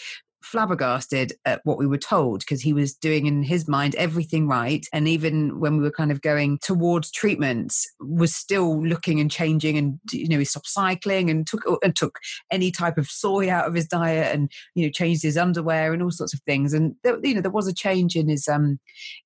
flabbergasted 0.44 1.32
at 1.44 1.60
what 1.64 1.78
we 1.78 1.86
were 1.86 1.98
told 1.98 2.40
because 2.40 2.60
he 2.60 2.72
was 2.72 2.94
doing 2.94 3.26
in 3.26 3.42
his 3.42 3.68
mind 3.68 3.94
everything 3.96 4.46
right 4.46 4.86
and 4.92 5.08
even 5.08 5.58
when 5.60 5.76
we 5.76 5.82
were 5.82 5.90
kind 5.90 6.10
of 6.10 6.20
going 6.20 6.58
towards 6.62 7.10
treatments 7.10 7.86
was 8.00 8.34
still 8.34 8.84
looking 8.84 9.20
and 9.20 9.30
changing 9.30 9.78
and 9.78 9.98
you 10.12 10.28
know 10.28 10.38
he 10.38 10.44
stopped 10.44 10.68
cycling 10.68 11.30
and 11.30 11.46
took 11.46 11.62
and 11.82 11.96
took 11.96 12.18
any 12.50 12.70
type 12.70 12.98
of 12.98 13.08
soy 13.08 13.50
out 13.50 13.66
of 13.66 13.74
his 13.74 13.86
diet 13.86 14.34
and 14.34 14.50
you 14.74 14.84
know 14.84 14.90
changed 14.90 15.22
his 15.22 15.36
underwear 15.36 15.92
and 15.92 16.02
all 16.02 16.10
sorts 16.10 16.34
of 16.34 16.40
things. 16.40 16.72
And 16.72 16.94
there, 17.02 17.18
you 17.22 17.34
know 17.34 17.40
there 17.40 17.50
was 17.50 17.68
a 17.68 17.74
change 17.74 18.16
in 18.16 18.28
his 18.28 18.48
um 18.48 18.78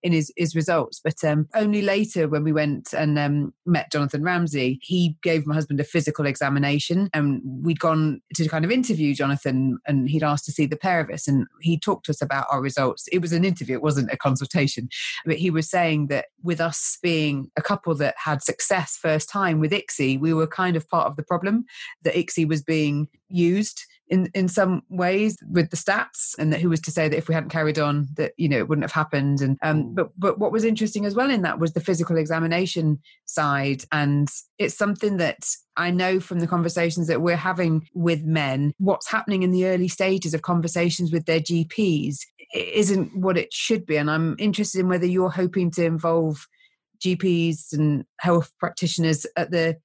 in 0.03 0.13
his 0.13 0.33
his 0.37 0.55
results. 0.55 1.01
But 1.03 1.23
um 1.25 1.49
only 1.55 1.83
later 1.83 2.29
when 2.29 2.45
we 2.45 2.53
went 2.53 2.93
and 2.93 3.19
um 3.19 3.53
met 3.67 3.93
Jonathan 3.93 4.23
Ramsay 4.23 4.79
he 4.83 5.17
gave 5.23 5.47
my 5.47 5.55
husband 5.55 5.81
a 5.81 5.85
physical 5.85 6.27
examination 6.27 7.09
and 7.13 7.41
we'd 7.45 7.81
gone 7.81 8.21
to 8.35 8.49
kind 8.49 8.65
of 8.65 8.71
interview 8.71 9.15
Jonathan 9.15 9.79
and 9.87 10.09
he'd 10.09 10.23
asked 10.23 10.45
to 10.47 10.53
see 10.53 10.67
the 10.67 10.77
pair 10.77 11.01
of 11.01 11.08
and 11.29 11.47
he 11.61 11.79
talked 11.79 12.07
to 12.07 12.13
us 12.13 12.23
about 12.23 12.47
our 12.51 12.61
results. 12.61 13.09
It 13.13 13.21
was 13.21 13.33
an 13.33 13.45
interview, 13.45 13.77
it 13.77 13.83
wasn't 13.83 14.13
a 14.13 14.17
consultation. 14.17 14.89
But 15.25 15.37
he 15.37 15.51
was 15.51 15.71
saying 15.71 16.09
that 16.09 16.27
with 16.43 16.61
us 16.61 16.99
being 17.03 17.51
a 17.57 17.63
couple 17.63 17.95
that 17.97 18.15
had 18.17 18.43
success 18.43 18.97
first 19.01 19.29
time 19.29 19.61
with 19.61 19.73
ICSI, 19.73 20.21
we 20.21 20.35
were 20.35 20.47
kind 20.47 20.77
of 20.77 20.89
part 20.89 21.07
of 21.07 21.17
the 21.17 21.23
problem, 21.23 21.65
that 22.05 22.15
ICSI 22.15 22.49
was 22.49 22.63
being 22.63 23.09
used 23.29 23.85
in 24.11 24.31
in 24.35 24.49
some 24.49 24.83
ways 24.89 25.37
with 25.51 25.71
the 25.71 25.77
stats 25.77 26.35
and 26.39 26.53
that 26.53 26.61
who 26.61 26.69
was 26.69 26.81
to 26.81 26.91
say 26.91 27.09
that 27.09 27.17
if 27.17 27.29
we 27.29 27.35
hadn't 27.35 27.51
carried 27.51 27.79
on 27.79 28.07
that 28.15 28.33
you 28.37 28.49
know 28.49 28.59
it 28.59 28.69
wouldn't 28.69 28.85
have 28.85 28.93
happened 28.93 29.41
and 29.41 29.59
um 29.63 29.85
mm. 29.85 29.95
but 29.95 30.11
but 30.19 30.39
what 30.39 30.53
was 30.53 30.65
interesting 30.65 31.05
as 31.05 31.15
well 31.15 31.31
in 31.31 31.43
that 31.43 31.59
was 31.59 31.73
the 31.73 31.81
physical 31.81 32.17
examination 32.17 32.99
side 33.27 33.85
and 33.93 34.29
it's 34.59 34.77
something 34.77 35.17
that 35.19 35.47
I 35.77 35.91
know 35.93 36.19
from 36.19 36.41
the 36.41 36.47
conversations 36.47 37.07
that 37.07 37.23
we're 37.23 37.37
having 37.37 37.87
with 37.95 38.25
men 38.25 38.73
what's 38.79 39.09
happening 39.09 39.43
in 39.43 39.53
the 39.53 39.67
early 39.67 39.89
stages 39.89 40.35
of 40.35 40.43
conversations 40.43 41.13
with 41.13 41.27
their 41.27 41.41
GPs 41.41 42.19
isn't 42.55 43.17
what 43.17 43.37
it 43.37 43.53
should 43.53 43.87
be. 43.87 43.97
And 43.97 44.11
I'm 44.11 44.37
interested 44.39 44.81
in 44.81 44.89
whether 44.89 45.07
you're 45.07 45.31
hoping 45.31 45.71
to 45.73 45.85
involve 45.85 46.47
GPs 47.05 47.73
and 47.73 48.05
health 48.21 48.53
practitioners 48.59 49.27
at 49.37 49.51
the 49.51 49.77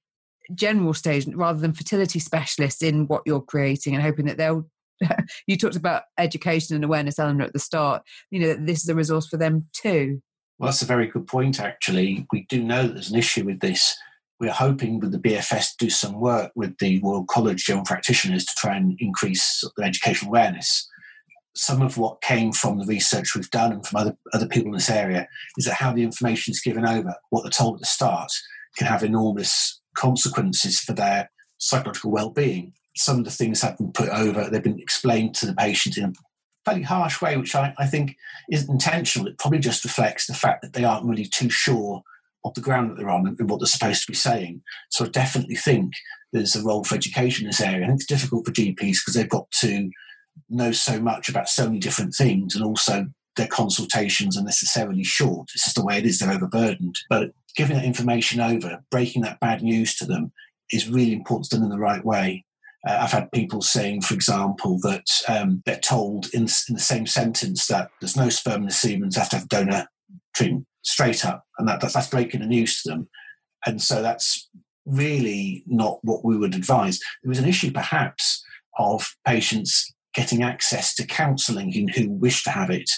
general 0.54 0.94
stage 0.94 1.26
rather 1.28 1.58
than 1.58 1.72
fertility 1.72 2.18
specialists 2.18 2.82
in 2.82 3.06
what 3.06 3.22
you're 3.26 3.40
creating 3.40 3.94
and 3.94 4.02
hoping 4.02 4.26
that 4.26 4.36
they'll 4.36 4.66
you 5.46 5.56
talked 5.56 5.76
about 5.76 6.02
education 6.18 6.74
and 6.76 6.84
awareness 6.84 7.18
Eleanor 7.18 7.44
at 7.44 7.52
the 7.52 7.58
start 7.58 8.02
you 8.30 8.40
know 8.40 8.48
that 8.48 8.66
this 8.66 8.82
is 8.82 8.88
a 8.88 8.94
resource 8.94 9.26
for 9.26 9.36
them 9.36 9.66
too. 9.72 10.22
Well 10.58 10.68
that's 10.68 10.82
a 10.82 10.86
very 10.86 11.06
good 11.06 11.26
point 11.26 11.60
actually. 11.60 12.26
We 12.32 12.46
do 12.48 12.62
know 12.62 12.86
there's 12.86 13.10
an 13.10 13.18
issue 13.18 13.44
with 13.44 13.60
this. 13.60 13.96
We're 14.40 14.52
hoping 14.52 15.00
with 15.00 15.12
the 15.12 15.18
BFS 15.18 15.76
do 15.78 15.88
some 15.90 16.20
work 16.20 16.52
with 16.54 16.76
the 16.78 17.00
Royal 17.00 17.24
College 17.24 17.64
General 17.64 17.84
Practitioners 17.84 18.44
to 18.44 18.52
try 18.58 18.76
and 18.76 18.96
increase 18.98 19.64
the 19.76 19.84
educational 19.84 20.30
awareness. 20.30 20.88
Some 21.56 21.82
of 21.82 21.98
what 21.98 22.20
came 22.20 22.52
from 22.52 22.78
the 22.78 22.86
research 22.86 23.34
we've 23.34 23.50
done 23.50 23.72
and 23.72 23.86
from 23.86 24.00
other, 24.00 24.16
other 24.32 24.48
people 24.48 24.68
in 24.68 24.74
this 24.74 24.90
area 24.90 25.28
is 25.56 25.66
that 25.66 25.74
how 25.74 25.92
the 25.92 26.02
information 26.02 26.50
is 26.50 26.60
given 26.60 26.86
over, 26.86 27.14
what 27.30 27.42
they're 27.42 27.50
told 27.50 27.76
at 27.76 27.80
the 27.80 27.86
start, 27.86 28.30
can 28.76 28.88
have 28.88 29.04
enormous 29.04 29.80
consequences 29.94 30.80
for 30.80 30.92
their 30.92 31.30
psychological 31.58 32.10
well-being. 32.10 32.72
Some 32.96 33.18
of 33.18 33.24
the 33.24 33.30
things 33.30 33.62
have 33.62 33.78
been 33.78 33.92
put 33.92 34.08
over, 34.08 34.48
they've 34.48 34.62
been 34.62 34.78
explained 34.78 35.34
to 35.36 35.46
the 35.46 35.54
patient 35.54 35.96
in 35.96 36.04
a 36.04 36.12
fairly 36.64 36.82
harsh 36.82 37.20
way, 37.20 37.36
which 37.36 37.54
I, 37.54 37.74
I 37.78 37.86
think 37.86 38.16
isn't 38.50 38.70
intentional. 38.70 39.28
It 39.28 39.38
probably 39.38 39.58
just 39.58 39.84
reflects 39.84 40.26
the 40.26 40.34
fact 40.34 40.62
that 40.62 40.72
they 40.72 40.84
aren't 40.84 41.06
really 41.06 41.26
too 41.26 41.50
sure 41.50 42.02
of 42.44 42.54
the 42.54 42.60
ground 42.60 42.90
that 42.90 42.98
they're 42.98 43.10
on 43.10 43.26
and 43.26 43.50
what 43.50 43.60
they're 43.60 43.66
supposed 43.66 44.02
to 44.02 44.12
be 44.12 44.16
saying. 44.16 44.62
So 44.90 45.04
I 45.04 45.08
definitely 45.08 45.56
think 45.56 45.92
there's 46.32 46.54
a 46.54 46.62
role 46.62 46.84
for 46.84 46.94
education 46.94 47.44
in 47.44 47.48
this 47.48 47.60
area. 47.60 47.84
I 47.84 47.88
think 47.88 48.00
it's 48.00 48.06
difficult 48.06 48.44
for 48.44 48.52
GPs 48.52 48.98
because 49.00 49.14
they've 49.14 49.28
got 49.28 49.50
to 49.60 49.90
know 50.50 50.72
so 50.72 51.00
much 51.00 51.28
about 51.28 51.48
so 51.48 51.66
many 51.66 51.78
different 51.78 52.14
things 52.14 52.54
and 52.54 52.64
also 52.64 53.06
their 53.36 53.46
consultations 53.46 54.36
are 54.36 54.44
necessarily 54.44 55.04
short. 55.04 55.48
It's 55.54 55.64
just 55.64 55.76
the 55.76 55.84
way 55.84 55.98
it 55.98 56.06
is, 56.06 56.18
they're 56.18 56.32
overburdened. 56.32 56.96
But 57.08 57.30
giving 57.56 57.76
that 57.76 57.84
information 57.84 58.40
over, 58.40 58.82
breaking 58.90 59.22
that 59.22 59.40
bad 59.40 59.62
news 59.62 59.94
to 59.96 60.04
them 60.04 60.32
is 60.72 60.88
really 60.88 61.12
important 61.12 61.50
done 61.50 61.62
in 61.62 61.68
the 61.68 61.78
right 61.78 62.04
way. 62.04 62.44
Uh, 62.86 62.98
I've 63.00 63.12
had 63.12 63.32
people 63.32 63.62
saying, 63.62 64.02
for 64.02 64.14
example, 64.14 64.78
that 64.82 65.06
um, 65.28 65.62
they're 65.64 65.78
told 65.78 66.26
in, 66.34 66.42
in, 66.68 66.74
the 66.74 66.80
same 66.80 67.06
sentence 67.06 67.66
that 67.68 67.90
there's 68.00 68.16
no 68.16 68.28
sperm 68.28 68.62
in 68.62 68.66
the 68.66 68.72
semen, 68.72 69.10
they 69.10 69.20
have 69.20 69.30
to 69.30 69.36
have 69.36 69.48
donor 69.48 69.86
treatment 70.34 70.66
straight 70.82 71.24
up, 71.24 71.44
and 71.58 71.66
that, 71.68 71.80
that's 71.80 72.08
breaking 72.08 72.40
the 72.40 72.46
news 72.46 72.82
to 72.82 72.90
them. 72.90 73.08
And 73.66 73.80
so 73.80 74.02
that's 74.02 74.50
really 74.84 75.64
not 75.66 75.98
what 76.02 76.24
we 76.24 76.36
would 76.36 76.54
advise. 76.54 76.98
There 77.22 77.30
was 77.30 77.38
an 77.38 77.48
issue, 77.48 77.70
perhaps, 77.70 78.44
of 78.78 79.14
patients 79.26 79.94
getting 80.12 80.42
access 80.42 80.94
to 80.94 81.06
counselling 81.06 81.72
who, 81.72 81.86
who 81.94 82.10
wish 82.10 82.44
to 82.44 82.50
have 82.50 82.70
it, 82.70 82.90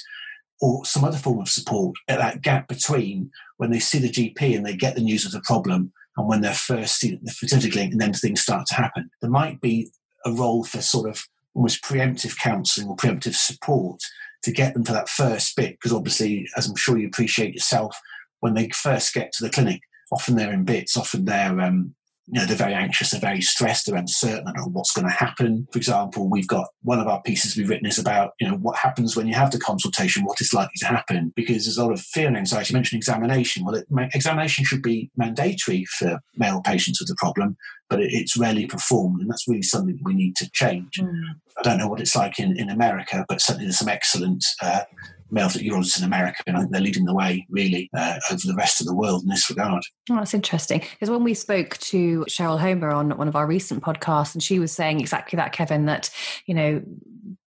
or 0.61 0.85
some 0.85 1.05
other 1.05 1.19
form 1.19 1.41
of 1.41 1.49
support 1.49 1.95
at 2.09 2.19
that 2.19 2.43
gap 2.43 2.67
between 2.67 3.31
when 3.57 3.71
they 3.71 3.79
see 3.79 3.99
the 3.99 4.11
GP 4.11 4.57
and 4.57 4.65
they 4.65 4.77
get 4.77 4.95
the 4.95 5.03
news 5.03 5.25
of 5.25 5.33
the 5.33 5.41
problem 5.41 5.93
and 6.17 6.29
when 6.29 6.41
they're 6.41 6.55
first 6.55 6.99
see 6.99 7.19
the 7.23 7.33
fertility 7.33 7.71
clinic 7.71 7.93
and 7.93 8.01
then 8.01 8.13
things 8.13 8.41
start 8.41 8.67
to 8.67 8.75
happen. 8.75 9.11
There 9.21 9.31
might 9.31 9.61
be 9.61 9.91
a 10.25 10.33
role 10.33 10.65
for 10.65 10.81
sort 10.81 11.09
of 11.09 11.23
almost 11.55 11.83
preemptive 11.83 12.39
counselling 12.39 12.89
or 12.89 12.97
preemptive 12.97 13.35
support 13.35 14.01
to 14.43 14.53
get 14.53 14.75
them 14.75 14.85
to 14.85 14.93
that 14.93 15.09
first 15.09 15.57
bit, 15.57 15.73
because 15.73 15.93
obviously, 15.93 16.47
as 16.57 16.69
I'm 16.69 16.77
sure 16.77 16.99
you 16.99 17.07
appreciate 17.07 17.55
yourself, 17.55 17.99
when 18.41 18.55
they 18.55 18.69
first 18.69 19.15
get 19.15 19.33
to 19.33 19.45
the 19.45 19.51
clinic, 19.51 19.81
often 20.13 20.37
they're 20.37 20.53
in 20.53 20.65
bits, 20.65 20.97
often 20.97 21.25
they're 21.25 21.61
um, 21.61 21.95
you 22.29 22.41
know, 22.41 22.47
they're 22.47 22.57
very 22.57 22.75
anxious, 22.75 23.11
they're 23.11 23.21
very 23.21 23.41
stressed, 23.41 23.87
they're 23.87 23.97
uncertain 23.97 24.49
about 24.49 24.73
what's 24.73 24.93
going 24.93 25.07
to 25.07 25.13
happen. 25.13 25.69
For 25.71 25.79
example, 25.79 26.29
we've 26.29 26.49
got 26.49 26.67
one 26.83 26.99
of 26.99 27.07
our 27.07 27.23
pieces 27.23 27.57
we've 27.57 27.69
written 27.69 27.87
is 27.87 27.99
about, 27.99 28.33
you 28.41 28.49
know, 28.49 28.57
what 28.57 28.77
happens 28.77 29.17
when 29.17 29.29
you 29.29 29.35
have 29.35 29.53
the 29.53 29.61
consultation, 29.61 30.25
what 30.25 30.41
is 30.41 30.53
likely 30.53 30.79
to 30.79 30.87
happen, 30.87 31.33
because 31.37 31.65
there's 31.65 31.79
a 31.79 31.85
lot 31.85 31.93
of 31.93 32.01
fear 32.01 32.27
and 32.27 32.37
anxiety. 32.37 32.73
You 32.73 32.79
mentioned 32.79 32.99
examination. 32.99 33.65
Well, 33.65 33.77
it, 33.77 33.87
examination 34.13 34.65
should 34.65 34.83
be 34.83 35.11
mandatory 35.17 35.85
for 35.85 36.19
male 36.37 36.63
patients 36.63 37.01
with 37.01 37.09
the 37.09 37.17
problem, 37.17 37.57
but 37.89 38.01
it, 38.01 38.13
it's 38.13 38.37
rarely 38.37 38.67
performed, 38.67 39.21
and 39.21 39.31
that's 39.31 39.47
really 39.47 39.63
something 39.63 39.99
we 40.03 40.15
need 40.15 40.35
to 40.37 40.51
change. 40.53 40.95
Mm. 41.01 41.23
I 41.59 41.63
don't 41.63 41.79
know 41.79 41.89
what 41.89 42.01
it's 42.01 42.17
like 42.17 42.41
in, 42.41 42.59
in 42.59 42.71
America, 42.71 43.25
but 43.29 43.41
certainly 43.41 43.67
there's 43.67 43.79
some 43.79 43.89
excellent 43.89 44.45
uh, 44.61 44.83
male 45.31 45.49
urologists 45.49 45.99
in 45.99 46.05
America, 46.05 46.43
and 46.47 46.57
I 46.57 46.61
think 46.61 46.73
they're 46.73 46.81
leading 46.81 47.05
the 47.05 47.15
way 47.15 47.47
really 47.51 47.89
uh, 47.97 48.19
over 48.31 48.41
the 48.45 48.55
rest 48.55 48.81
of 48.81 48.87
the 48.87 48.95
world 48.95 49.23
in 49.23 49.29
this 49.29 49.49
regard. 49.51 49.83
Oh, 50.11 50.17
that's 50.17 50.35
interesting. 50.35 50.81
Because 50.81 51.11
when 51.11 51.25
we 51.25 51.35
spoke 51.35 51.77
to 51.79 52.25
Sheryl 52.29 52.59
Homa 52.59 52.89
on 52.89 53.17
one 53.17 53.29
of 53.29 53.37
our 53.37 53.47
recent 53.47 53.83
podcasts, 53.83 54.35
and 54.35 54.43
she 54.43 54.59
was 54.59 54.73
saying 54.73 55.01
exactly 55.01 55.37
that, 55.37 55.53
Kevin, 55.53 55.87
that 55.87 56.11
you 56.47 56.55
know 56.55 56.83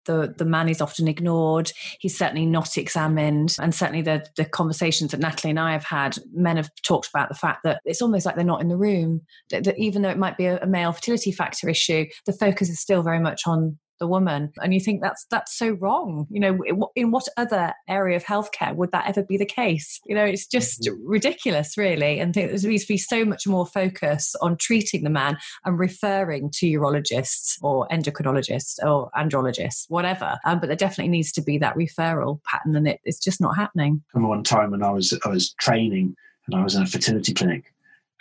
the 0.05 0.33
the 0.37 0.45
man 0.45 0.69
is 0.69 0.81
often 0.81 1.07
ignored. 1.07 1.71
He's 1.99 2.17
certainly 2.17 2.45
not 2.45 2.77
examined, 2.77 3.55
and 3.61 3.73
certainly 3.73 4.01
the 4.01 4.25
the 4.35 4.45
conversations 4.45 5.11
that 5.11 5.19
Natalie 5.19 5.51
and 5.51 5.59
I 5.59 5.73
have 5.73 5.85
had, 5.85 6.17
men 6.33 6.57
have 6.57 6.69
talked 6.83 7.09
about 7.13 7.29
the 7.29 7.35
fact 7.35 7.61
that 7.63 7.81
it's 7.85 8.01
almost 8.01 8.25
like 8.25 8.35
they're 8.35 8.43
not 8.43 8.61
in 8.61 8.69
the 8.69 8.77
room. 8.77 9.21
That, 9.51 9.63
that 9.65 9.77
even 9.77 10.01
though 10.01 10.09
it 10.09 10.17
might 10.17 10.37
be 10.37 10.45
a, 10.45 10.59
a 10.59 10.67
male 10.67 10.91
fertility 10.91 11.31
factor 11.31 11.69
issue, 11.69 12.07
the 12.25 12.33
focus 12.33 12.69
is 12.69 12.79
still 12.79 13.03
very 13.03 13.19
much 13.19 13.43
on 13.45 13.77
the 13.99 14.07
woman 14.07 14.51
and 14.61 14.73
you 14.73 14.79
think 14.79 15.01
that's 15.01 15.25
that's 15.29 15.57
so 15.57 15.71
wrong. 15.71 16.27
You 16.29 16.39
know 16.39 16.89
in 16.95 17.11
what 17.11 17.27
other 17.37 17.73
area 17.87 18.15
of 18.15 18.23
healthcare 18.23 18.75
would 18.75 18.91
that 18.91 19.07
ever 19.07 19.23
be 19.23 19.37
the 19.37 19.45
case? 19.45 19.99
You 20.05 20.15
know 20.15 20.25
it's 20.25 20.47
just 20.47 20.81
mm-hmm. 20.81 21.07
ridiculous 21.07 21.77
really 21.77 22.19
and 22.19 22.33
there 22.33 22.47
needs 22.47 22.83
to 22.83 22.93
be 22.93 22.97
so 22.97 23.25
much 23.25 23.47
more 23.47 23.65
focus 23.65 24.35
on 24.41 24.57
treating 24.57 25.03
the 25.03 25.09
man 25.09 25.37
and 25.65 25.79
referring 25.79 26.49
to 26.55 26.65
urologists 26.67 27.57
or 27.61 27.87
endocrinologists 27.89 28.83
or 28.83 29.09
andrologists 29.17 29.85
whatever. 29.89 30.37
Um, 30.45 30.59
but 30.59 30.67
there 30.67 30.75
definitely 30.75 31.11
needs 31.11 31.31
to 31.33 31.41
be 31.41 31.57
that 31.59 31.75
referral 31.75 32.41
pattern 32.43 32.75
and 32.75 32.87
it, 32.87 32.99
it's 33.03 33.19
just 33.19 33.41
not 33.41 33.55
happening. 33.55 34.01
I 34.13 34.17
remember 34.17 34.29
one 34.29 34.43
time 34.43 34.71
when 34.71 34.83
I 34.83 34.91
was 34.91 35.17
I 35.25 35.29
was 35.29 35.53
training 35.53 36.15
and 36.47 36.55
I 36.55 36.63
was 36.63 36.75
in 36.75 36.83
a 36.83 36.87
fertility 36.87 37.33
clinic 37.33 37.73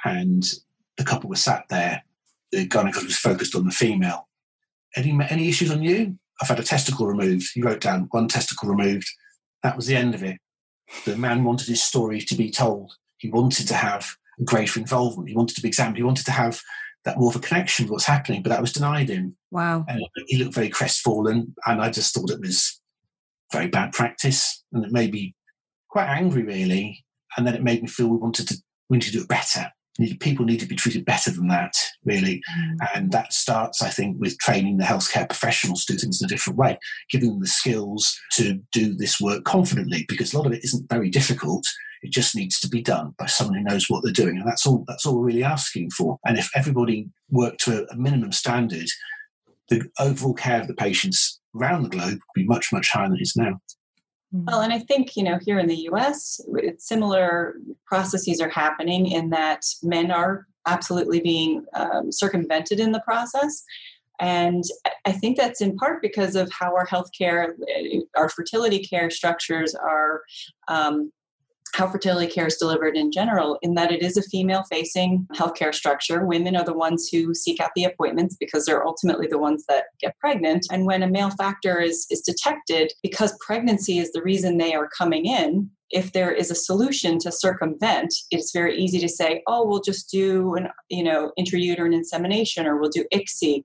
and 0.05 0.45
the 0.97 1.05
couple 1.05 1.31
was 1.31 1.43
sat 1.43 1.65
there. 1.69 2.03
The 2.53 2.67
gynecologist 2.67 3.05
was 3.05 3.19
focused 3.19 3.55
on 3.55 3.65
the 3.65 3.71
female 3.71 4.28
any 4.99 5.19
any 5.31 5.49
issues 5.49 5.71
on 5.71 5.83
you? 5.83 6.19
I've 6.41 6.49
had 6.49 6.61
a 6.61 6.65
testicle 6.65 7.07
removed. 7.07 7.51
He 7.55 7.63
wrote 7.63 7.81
down 7.81 8.09
one 8.11 8.29
testicle 8.29 8.69
removed. 8.69 9.09
That 9.63 9.77
was 9.77 9.87
the 9.87 9.97
end 9.97 10.15
of 10.15 10.23
it. 10.23 10.39
The 11.05 11.17
man 11.17 11.45
wanted 11.45 11.69
his 11.69 11.83
story 11.83 12.21
to 12.21 12.35
be 12.35 12.51
told. 12.51 12.93
He 13.19 13.31
wanted 13.31 13.67
to 13.69 13.75
have 13.75 14.09
greater 14.45 14.79
involvement. 14.79 15.29
He 15.29 15.37
wanted 15.37 15.57
to 15.57 15.63
be 15.63 15.69
examined. 15.69 15.97
He 15.97 16.03
wanted 16.03 16.27
to 16.27 16.33
have 16.33 16.61
that 17.05 17.19
more 17.19 17.31
of 17.31 17.37
a 17.37 17.41
connection 17.41 17.85
with 17.85 17.93
what's 17.93 18.07
happening, 18.07 18.43
but 18.43 18.51
that 18.51 18.61
was 18.61 18.73
denied 18.73 19.09
him. 19.09 19.37
Wow. 19.51 19.85
And 19.89 20.03
he 20.27 20.37
looked 20.37 20.55
very 20.55 20.69
crestfallen, 20.69 21.55
and 21.67 21.81
I 21.81 21.91
just 21.91 22.15
thought 22.15 22.31
it 22.31 22.41
was 22.41 22.81
very 23.53 23.69
bad 23.69 23.93
practice, 23.93 24.65
and 24.73 24.85
it 24.85 24.93
made 24.93 25.13
me 25.13 25.35
quite 25.91 26.09
angry, 26.09 26.43
really. 26.43 27.05
And 27.37 27.47
then 27.47 27.55
it 27.55 27.63
made 27.63 27.83
me 27.83 27.89
feel 27.89 28.09
we 28.09 28.17
wanted 28.17 28.49
to 28.49 28.57
we 28.89 28.97
need 28.97 29.05
to 29.05 29.13
do 29.13 29.23
it 29.23 29.29
better 29.29 29.71
people 30.21 30.45
need 30.45 30.61
to 30.61 30.67
be 30.67 30.77
treated 30.77 31.05
better 31.05 31.31
than 31.31 31.49
that, 31.49 31.73
really. 32.05 32.41
Mm. 32.57 32.77
And 32.95 33.13
that 33.13 33.33
starts, 33.33 33.83
I 33.83 33.89
think, 33.89 34.17
with 34.21 34.39
training 34.39 34.79
the 34.79 34.85
healthcare 34.85 35.29
professionals 35.29 35.85
to 35.85 35.95
do 35.95 35.99
things 35.99 36.21
in 36.21 36.27
a 36.27 36.29
different 36.29 36.59
way, 36.59 36.79
giving 37.11 37.31
them 37.31 37.41
the 37.41 37.47
skills 37.47 38.19
to 38.35 38.61
do 38.73 38.95
this 38.95 39.21
work 39.21 39.45
confidently, 39.45 40.05
because 40.09 40.33
a 40.33 40.39
lot 40.39 40.47
of 40.47 40.53
it 40.53 40.65
isn't 40.65 40.89
very 40.89 41.11
difficult. 41.11 41.65
It 42.03 42.13
just 42.13 42.37
needs 42.37 42.61
to 42.61 42.69
be 42.69 42.81
done 42.81 43.15
by 43.19 43.27
someone 43.27 43.57
who 43.57 43.65
knows 43.65 43.87
what 43.89 44.05
they're 44.05 44.13
doing. 44.13 44.37
And 44.37 44.47
that's 44.47 44.67
all 44.67 44.85
that's 44.87 45.05
all 45.05 45.17
we're 45.17 45.27
really 45.27 45.43
asking 45.43 45.91
for. 45.91 46.19
And 46.25 46.39
if 46.39 46.49
everybody 46.55 47.09
worked 47.29 47.65
to 47.65 47.87
a 47.91 47.97
minimum 47.97 48.31
standard, 48.31 48.89
the 49.69 49.89
overall 49.99 50.35
care 50.35 50.61
of 50.61 50.69
the 50.69 50.75
patients 50.75 51.41
around 51.57 51.83
the 51.83 51.89
globe 51.89 52.13
would 52.13 52.35
be 52.35 52.45
much, 52.45 52.73
much 52.73 52.91
higher 52.91 53.09
than 53.09 53.17
it 53.17 53.23
is 53.23 53.35
now. 53.37 53.61
Well, 54.31 54.61
and 54.61 54.73
I 54.73 54.79
think, 54.79 55.17
you 55.17 55.23
know, 55.23 55.39
here 55.41 55.59
in 55.59 55.67
the 55.67 55.89
US, 55.91 56.41
similar 56.79 57.55
processes 57.87 58.41
are 58.41 58.51
happening 58.51 59.07
in 59.07 59.31
that 59.31 59.65
men 59.83 60.11
are 60.11 60.47
absolutely 60.67 61.21
being 61.21 61.65
um, 61.75 62.13
circumvented 62.13 62.79
in 62.79 62.93
the 62.93 63.01
process. 63.01 63.65
And 64.21 64.65
I 65.07 65.13
think 65.13 65.37
that's 65.37 65.61
in 65.61 65.77
part 65.77 66.03
because 66.03 66.35
of 66.35 66.51
how 66.53 66.75
our 66.75 66.87
healthcare, 66.87 67.53
our 68.17 68.29
fertility 68.29 68.81
care 68.81 69.11
structures 69.11 69.75
are 69.75 70.23
um, 70.67 71.13
how 71.75 71.89
fertility 71.89 72.31
care 72.31 72.47
is 72.47 72.57
delivered 72.57 72.97
in 72.97 73.13
general, 73.13 73.59
in 73.63 73.75
that 73.75 73.93
it 73.93 74.03
is 74.03 74.17
a 74.17 74.23
female 74.23 74.65
facing 74.71 75.27
healthcare 75.35 75.75
structure. 75.75 76.27
Women 76.27 76.57
are 76.57 76.65
the 76.65 76.73
ones 76.73 77.09
who 77.09 77.35
seek 77.35 77.61
out 77.61 77.71
the 77.75 77.85
appointments 77.85 78.37
because 78.39 78.65
they're 78.65 78.87
ultimately 78.87 79.27
the 79.27 79.39
ones 79.39 79.65
that 79.69 79.85
get 80.01 80.19
pregnant. 80.19 80.67
And 80.71 80.87
when 80.87 81.03
a 81.03 81.09
male 81.09 81.31
factor 81.31 81.81
is, 81.81 82.07
is 82.11 82.21
detected, 82.21 82.93
because 83.03 83.39
pregnancy 83.45 83.99
is 83.99 84.13
the 84.13 84.23
reason 84.23 84.59
they 84.59 84.75
are 84.75 84.89
coming 84.97 85.27
in, 85.27 85.71
if 85.91 86.13
there 86.13 86.31
is 86.31 86.51
a 86.51 86.55
solution 86.55 87.19
to 87.19 87.33
circumvent, 87.33 88.15
it's 88.31 88.53
very 88.53 88.77
easy 88.77 88.99
to 88.99 89.09
say, 89.09 89.43
oh, 89.47 89.67
we'll 89.67 89.81
just 89.81 90.11
do 90.11 90.55
an, 90.55 90.69
you 90.91 91.03
know, 91.03 91.33
intrauterine 91.39 91.95
insemination 91.95 92.67
or 92.67 92.79
we'll 92.79 92.91
do 92.91 93.07
ICSI. 93.15 93.63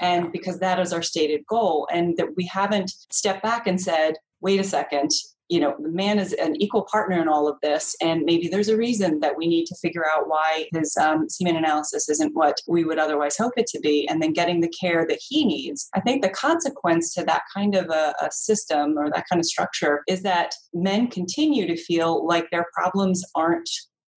And 0.00 0.30
because 0.30 0.60
that 0.60 0.78
is 0.78 0.92
our 0.92 1.02
stated 1.02 1.44
goal. 1.48 1.88
And 1.92 2.16
that 2.16 2.36
we 2.36 2.46
haven't 2.46 2.92
stepped 3.10 3.42
back 3.42 3.66
and 3.66 3.80
said, 3.80 4.14
wait 4.40 4.60
a 4.60 4.64
second, 4.64 5.10
you 5.48 5.60
know 5.60 5.74
the 5.78 5.90
man 5.90 6.18
is 6.18 6.32
an 6.34 6.60
equal 6.60 6.86
partner 6.90 7.20
in 7.20 7.28
all 7.28 7.46
of 7.48 7.56
this 7.62 7.94
and 8.00 8.22
maybe 8.24 8.48
there's 8.48 8.68
a 8.68 8.76
reason 8.76 9.20
that 9.20 9.36
we 9.36 9.46
need 9.46 9.66
to 9.66 9.74
figure 9.76 10.04
out 10.06 10.28
why 10.28 10.66
his 10.72 10.96
um, 10.96 11.28
semen 11.28 11.56
analysis 11.56 12.08
isn't 12.08 12.34
what 12.34 12.56
we 12.66 12.84
would 12.84 12.98
otherwise 12.98 13.36
hope 13.36 13.52
it 13.56 13.66
to 13.66 13.80
be 13.80 14.08
and 14.08 14.22
then 14.22 14.32
getting 14.32 14.60
the 14.60 14.72
care 14.80 15.06
that 15.06 15.20
he 15.20 15.44
needs. 15.44 15.88
I 15.94 16.00
think 16.00 16.22
the 16.22 16.30
consequence 16.30 17.12
to 17.14 17.24
that 17.24 17.42
kind 17.54 17.74
of 17.74 17.90
a, 17.90 18.14
a 18.20 18.30
system 18.30 18.96
or 18.98 19.10
that 19.10 19.24
kind 19.30 19.40
of 19.40 19.46
structure 19.46 20.02
is 20.08 20.22
that 20.22 20.54
men 20.72 21.08
continue 21.08 21.66
to 21.66 21.76
feel 21.76 22.26
like 22.26 22.50
their 22.50 22.66
problems 22.74 23.24
aren't 23.34 23.68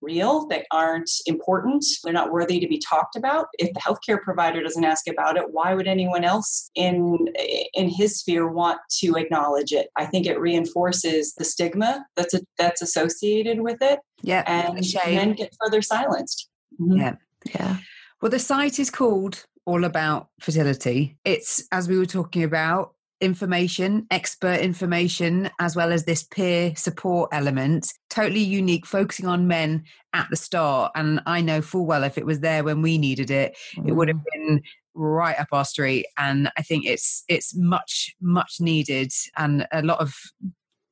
real, 0.01 0.47
they 0.47 0.63
aren't 0.71 1.09
important, 1.25 1.85
they're 2.03 2.13
not 2.13 2.31
worthy 2.31 2.59
to 2.59 2.67
be 2.67 2.79
talked 2.79 3.15
about. 3.15 3.47
If 3.59 3.73
the 3.73 3.79
healthcare 3.79 4.21
provider 4.21 4.61
doesn't 4.61 4.83
ask 4.83 5.07
about 5.07 5.37
it, 5.37 5.45
why 5.51 5.73
would 5.73 5.87
anyone 5.87 6.23
else 6.23 6.69
in 6.75 7.27
in 7.73 7.89
his 7.89 8.19
sphere 8.19 8.47
want 8.47 8.79
to 8.99 9.15
acknowledge 9.15 9.71
it? 9.71 9.89
I 9.97 10.05
think 10.05 10.25
it 10.25 10.39
reinforces 10.39 11.33
the 11.35 11.45
stigma 11.45 12.05
that's 12.15 12.33
a, 12.33 12.41
that's 12.57 12.81
associated 12.81 13.61
with 13.61 13.77
it. 13.81 13.99
Yeah, 14.21 14.43
and 14.47 14.85
men 15.05 15.33
get 15.33 15.55
further 15.63 15.81
silenced. 15.81 16.49
Mm-hmm. 16.79 16.97
Yeah, 16.97 17.15
yeah. 17.53 17.77
Well, 18.21 18.31
the 18.31 18.39
site 18.39 18.79
is 18.79 18.89
called 18.89 19.45
All 19.65 19.83
About 19.83 20.29
Fertility. 20.39 21.17
It's 21.23 21.63
as 21.71 21.87
we 21.87 21.97
were 21.97 22.05
talking 22.05 22.43
about 22.43 22.93
information, 23.21 24.05
expert 24.11 24.59
information, 24.59 25.49
as 25.59 25.75
well 25.75 25.91
as 25.91 26.05
this 26.05 26.23
peer 26.23 26.75
support 26.75 27.29
element. 27.31 27.91
Totally 28.09 28.41
unique, 28.41 28.85
focusing 28.85 29.27
on 29.27 29.47
men 29.47 29.83
at 30.13 30.27
the 30.29 30.35
start. 30.35 30.91
And 30.95 31.21
I 31.25 31.41
know 31.41 31.61
full 31.61 31.85
well 31.85 32.03
if 32.03 32.17
it 32.17 32.25
was 32.25 32.39
there 32.39 32.63
when 32.63 32.81
we 32.81 32.97
needed 32.97 33.31
it, 33.31 33.57
mm. 33.75 33.87
it 33.87 33.93
would 33.93 34.07
have 34.07 34.17
mm. 34.17 34.23
been 34.33 34.61
right 34.93 35.39
up 35.39 35.47
our 35.51 35.65
street. 35.65 36.05
And 36.17 36.51
I 36.57 36.61
think 36.61 36.85
it's 36.85 37.23
it's 37.27 37.55
much, 37.55 38.15
much 38.21 38.57
needed. 38.59 39.11
And 39.37 39.67
a 39.71 39.81
lot 39.81 39.99
of 39.99 40.13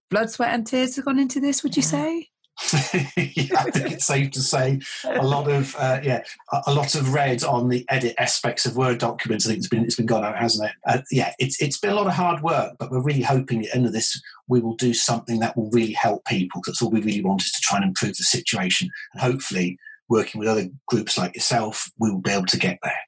blood, 0.10 0.30
sweat, 0.30 0.54
and 0.54 0.66
tears 0.66 0.96
have 0.96 1.06
gone 1.06 1.20
into 1.20 1.40
this, 1.40 1.64
would 1.64 1.76
you 1.76 1.84
say? 1.84 2.30
yeah, 3.18 3.60
I 3.60 3.70
think 3.70 3.92
it's 3.92 4.06
safe 4.06 4.32
to 4.32 4.42
say 4.42 4.80
a 5.04 5.26
lot 5.26 5.50
of 5.50 5.76
uh, 5.78 6.00
yeah, 6.02 6.24
a 6.66 6.74
lot 6.74 6.96
of 6.96 7.14
red 7.14 7.44
on 7.44 7.68
the 7.68 7.86
edit 7.90 8.16
aspects 8.18 8.66
of 8.66 8.78
Word 8.78 8.98
documents. 8.98 9.46
I 9.46 9.50
think 9.50 9.60
it's 9.60 9.68
been 9.68 9.84
it's 9.84 9.98
been 9.98 10.06
gone 10.06 10.24
out, 10.24 10.38
hasn't 10.38 10.70
it? 10.70 10.76
Uh, 10.88 11.02
yeah, 11.12 11.34
it's 11.38 11.62
it's 11.62 11.78
been 11.78 11.92
a 11.92 11.96
lot 11.96 12.08
of 12.08 12.14
hard 12.14 12.42
work, 12.44 12.76
but 12.80 12.92
we're 12.92 13.04
really 13.04 13.22
hoping 13.22 13.60
at 13.60 13.72
the 13.72 13.76
end 13.76 13.86
of 13.86 13.92
this 13.92 14.22
we 14.48 14.62
will 14.62 14.76
do 14.76 14.94
something 14.94 15.40
that 15.40 15.58
will 15.58 15.70
really 15.72 15.94
help 15.94 16.24
people. 16.26 16.62
That's 16.66 16.82
all 16.82 16.92
we 16.92 17.02
really 17.02 17.24
want 17.24 17.44
is 17.44 17.52
to 17.52 17.62
try 17.62 17.78
and 17.78 17.86
improve 17.86 18.16
the 18.16 18.24
situation, 18.24 18.90
and 19.14 19.22
hopefully, 19.22 19.78
working 20.08 20.40
with 20.40 20.48
other 20.48 20.68
groups 20.88 21.18
like 21.18 21.36
yourself, 21.36 21.92
we 22.00 22.10
will 22.10 22.22
be 22.22 22.32
able 22.32 22.46
to 22.46 22.58
get 22.58 22.80
there. 22.84 23.00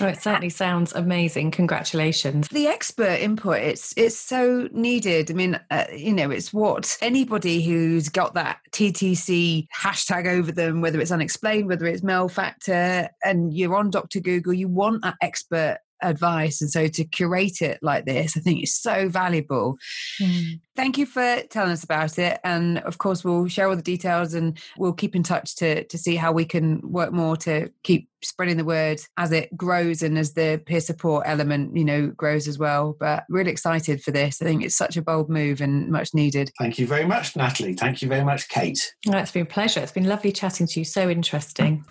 Oh, 0.00 0.06
it 0.06 0.20
certainly 0.22 0.50
sounds 0.50 0.92
amazing. 0.92 1.50
Congratulations. 1.52 2.48
The 2.48 2.66
expert 2.66 3.20
input, 3.20 3.58
it's 3.58 3.94
it's 3.96 4.18
so 4.18 4.68
needed. 4.72 5.30
I 5.30 5.34
mean, 5.34 5.60
uh, 5.70 5.84
you 5.94 6.12
know, 6.12 6.30
it's 6.30 6.52
what 6.52 6.98
anybody 7.00 7.62
who's 7.62 8.08
got 8.08 8.34
that 8.34 8.58
TTC 8.72 9.68
hashtag 9.74 10.26
over 10.26 10.52
them, 10.52 10.80
whether 10.80 11.00
it's 11.00 11.12
unexplained, 11.12 11.68
whether 11.68 11.86
it's 11.86 12.02
male 12.02 12.28
factor, 12.28 13.08
and 13.24 13.54
you're 13.54 13.76
on 13.76 13.90
Dr. 13.90 14.20
Google, 14.20 14.52
you 14.52 14.68
want 14.68 15.02
that 15.02 15.16
expert 15.22 15.78
advice. 16.02 16.60
And 16.60 16.70
so 16.70 16.88
to 16.88 17.04
curate 17.04 17.62
it 17.62 17.78
like 17.82 18.04
this, 18.04 18.36
I 18.36 18.40
think 18.40 18.62
is 18.62 18.74
so 18.74 19.08
valuable. 19.08 19.78
Mm. 20.20 20.60
Thank 20.74 20.98
you 20.98 21.06
for 21.06 21.42
telling 21.50 21.72
us 21.72 21.84
about 21.84 22.18
it. 22.18 22.38
And 22.44 22.78
of 22.78 22.98
course, 22.98 23.24
we'll 23.24 23.48
share 23.48 23.68
all 23.68 23.76
the 23.76 23.82
details 23.82 24.34
and 24.34 24.58
we'll 24.76 24.92
keep 24.92 25.16
in 25.16 25.22
touch 25.22 25.56
to, 25.56 25.84
to 25.84 25.98
see 25.98 26.16
how 26.16 26.32
we 26.32 26.44
can 26.44 26.80
work 26.82 27.12
more 27.12 27.36
to 27.38 27.70
keep 27.82 28.08
spreading 28.22 28.56
the 28.56 28.64
word 28.64 29.00
as 29.16 29.32
it 29.32 29.56
grows 29.56 30.02
and 30.02 30.18
as 30.18 30.34
the 30.34 30.60
peer 30.66 30.80
support 30.80 31.24
element, 31.26 31.76
you 31.76 31.84
know, 31.84 32.08
grows 32.08 32.48
as 32.48 32.58
well. 32.58 32.96
But 32.98 33.24
really 33.28 33.50
excited 33.50 34.02
for 34.02 34.10
this. 34.10 34.42
I 34.42 34.44
think 34.44 34.62
it's 34.62 34.76
such 34.76 34.96
a 34.96 35.02
bold 35.02 35.30
move 35.30 35.60
and 35.60 35.88
much 35.88 36.12
needed. 36.12 36.50
Thank 36.58 36.78
you 36.78 36.86
very 36.86 37.06
much, 37.06 37.36
Natalie. 37.36 37.74
Thank 37.74 38.02
you 38.02 38.08
very 38.08 38.24
much, 38.24 38.48
Kate. 38.48 38.94
Oh, 39.08 39.16
it's 39.16 39.32
been 39.32 39.42
a 39.42 39.46
pleasure. 39.46 39.80
It's 39.80 39.92
been 39.92 40.08
lovely 40.08 40.32
chatting 40.32 40.66
to 40.66 40.80
you. 40.80 40.84
So 40.84 41.08
interesting. 41.08 41.84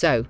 So 0.00 0.24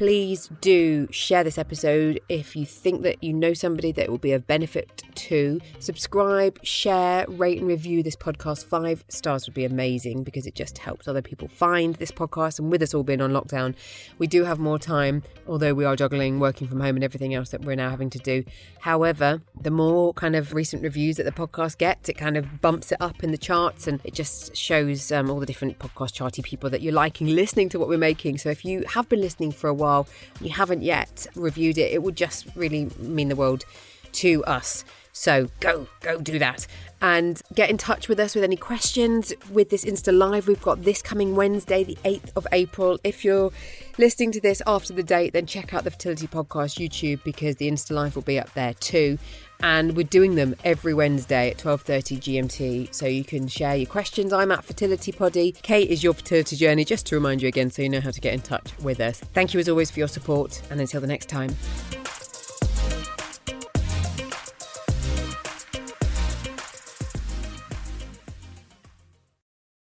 please 0.00 0.48
do 0.62 1.06
share 1.10 1.44
this 1.44 1.58
episode 1.58 2.18
if 2.30 2.56
you 2.56 2.64
think 2.64 3.02
that 3.02 3.22
you 3.22 3.34
know 3.34 3.52
somebody 3.52 3.92
that 3.92 4.04
it 4.04 4.10
will 4.10 4.16
be 4.16 4.32
of 4.32 4.46
benefit 4.46 5.02
to. 5.14 5.60
Subscribe, 5.78 6.58
share, 6.64 7.26
rate, 7.28 7.58
and 7.58 7.68
review 7.68 8.02
this 8.02 8.16
podcast. 8.16 8.64
Five 8.64 9.04
stars 9.08 9.46
would 9.46 9.52
be 9.52 9.66
amazing 9.66 10.22
because 10.22 10.46
it 10.46 10.54
just 10.54 10.78
helps 10.78 11.06
other 11.06 11.20
people 11.20 11.48
find 11.48 11.96
this 11.96 12.10
podcast. 12.10 12.58
And 12.58 12.70
with 12.70 12.80
us 12.80 12.94
all 12.94 13.02
being 13.02 13.20
on 13.20 13.32
lockdown, 13.32 13.74
we 14.16 14.26
do 14.26 14.44
have 14.44 14.58
more 14.58 14.78
time, 14.78 15.22
although 15.46 15.74
we 15.74 15.84
are 15.84 15.96
juggling 15.96 16.40
working 16.40 16.66
from 16.66 16.80
home 16.80 16.96
and 16.96 17.04
everything 17.04 17.34
else 17.34 17.50
that 17.50 17.66
we're 17.66 17.76
now 17.76 17.90
having 17.90 18.08
to 18.08 18.18
do. 18.18 18.42
However, 18.80 19.42
the 19.60 19.70
more 19.70 20.14
kind 20.14 20.34
of 20.34 20.54
recent 20.54 20.82
reviews 20.82 21.16
that 21.16 21.24
the 21.24 21.30
podcast 21.30 21.76
gets, 21.76 22.08
it 22.08 22.16
kind 22.16 22.38
of 22.38 22.62
bumps 22.62 22.90
it 22.90 23.02
up 23.02 23.22
in 23.22 23.32
the 23.32 23.38
charts 23.38 23.86
and 23.86 24.00
it 24.04 24.14
just 24.14 24.56
shows 24.56 25.12
um, 25.12 25.28
all 25.28 25.40
the 25.40 25.44
different 25.44 25.78
podcast 25.78 26.14
charty 26.14 26.42
people 26.42 26.70
that 26.70 26.80
you're 26.80 26.94
liking 26.94 27.26
listening 27.26 27.68
to 27.68 27.78
what 27.78 27.86
we're 27.86 27.98
making. 27.98 28.38
So 28.38 28.48
if 28.48 28.64
you 28.64 28.82
have 28.88 29.06
been 29.10 29.20
listening 29.20 29.52
for 29.52 29.68
a 29.68 29.74
while, 29.74 29.89
while 29.90 30.06
you 30.40 30.50
haven't 30.50 30.82
yet 30.82 31.26
reviewed 31.34 31.76
it, 31.76 31.92
it 31.92 32.02
would 32.02 32.16
just 32.16 32.46
really 32.54 32.88
mean 32.98 33.28
the 33.28 33.36
world 33.36 33.64
to 34.12 34.44
us. 34.44 34.84
So 35.12 35.48
go, 35.58 35.88
go 36.00 36.20
do 36.20 36.38
that. 36.38 36.66
And 37.02 37.42
get 37.54 37.70
in 37.70 37.78
touch 37.78 38.08
with 38.08 38.20
us 38.20 38.34
with 38.34 38.44
any 38.44 38.56
questions 38.56 39.32
with 39.50 39.70
this 39.70 39.84
Insta 39.84 40.16
Live. 40.16 40.46
We've 40.46 40.62
got 40.62 40.82
this 40.82 41.02
coming 41.02 41.34
Wednesday, 41.34 41.82
the 41.82 41.98
8th 42.04 42.30
of 42.36 42.46
April. 42.52 42.98
If 43.02 43.24
you're 43.24 43.50
listening 43.98 44.30
to 44.32 44.40
this 44.40 44.62
after 44.66 44.92
the 44.92 45.02
date, 45.02 45.32
then 45.32 45.46
check 45.46 45.74
out 45.74 45.82
the 45.82 45.90
Fertility 45.90 46.28
Podcast 46.28 46.78
YouTube 46.78 47.24
because 47.24 47.56
the 47.56 47.68
Insta 47.68 47.90
Live 47.90 48.14
will 48.14 48.22
be 48.22 48.38
up 48.38 48.52
there 48.54 48.74
too 48.74 49.18
and 49.62 49.96
we're 49.96 50.04
doing 50.04 50.34
them 50.34 50.54
every 50.64 50.94
Wednesday 50.94 51.50
at 51.50 51.58
12:30 51.58 52.18
GMT 52.18 52.94
so 52.94 53.06
you 53.06 53.24
can 53.24 53.48
share 53.48 53.76
your 53.76 53.86
questions. 53.86 54.32
I'm 54.32 54.50
at 54.50 54.64
Fertility 54.64 55.12
Poddy. 55.12 55.52
Kate 55.62 55.90
is 55.90 56.02
your 56.02 56.14
fertility 56.14 56.56
journey 56.56 56.84
just 56.84 57.06
to 57.06 57.14
remind 57.14 57.42
you 57.42 57.48
again 57.48 57.70
so 57.70 57.82
you 57.82 57.88
know 57.88 58.00
how 58.00 58.10
to 58.10 58.20
get 58.20 58.34
in 58.34 58.40
touch 58.40 58.72
with 58.80 59.00
us. 59.00 59.20
Thank 59.34 59.54
you 59.54 59.60
as 59.60 59.68
always 59.68 59.90
for 59.90 59.98
your 59.98 60.08
support 60.08 60.62
and 60.70 60.80
until 60.80 61.00
the 61.00 61.06
next 61.06 61.28
time. 61.28 61.56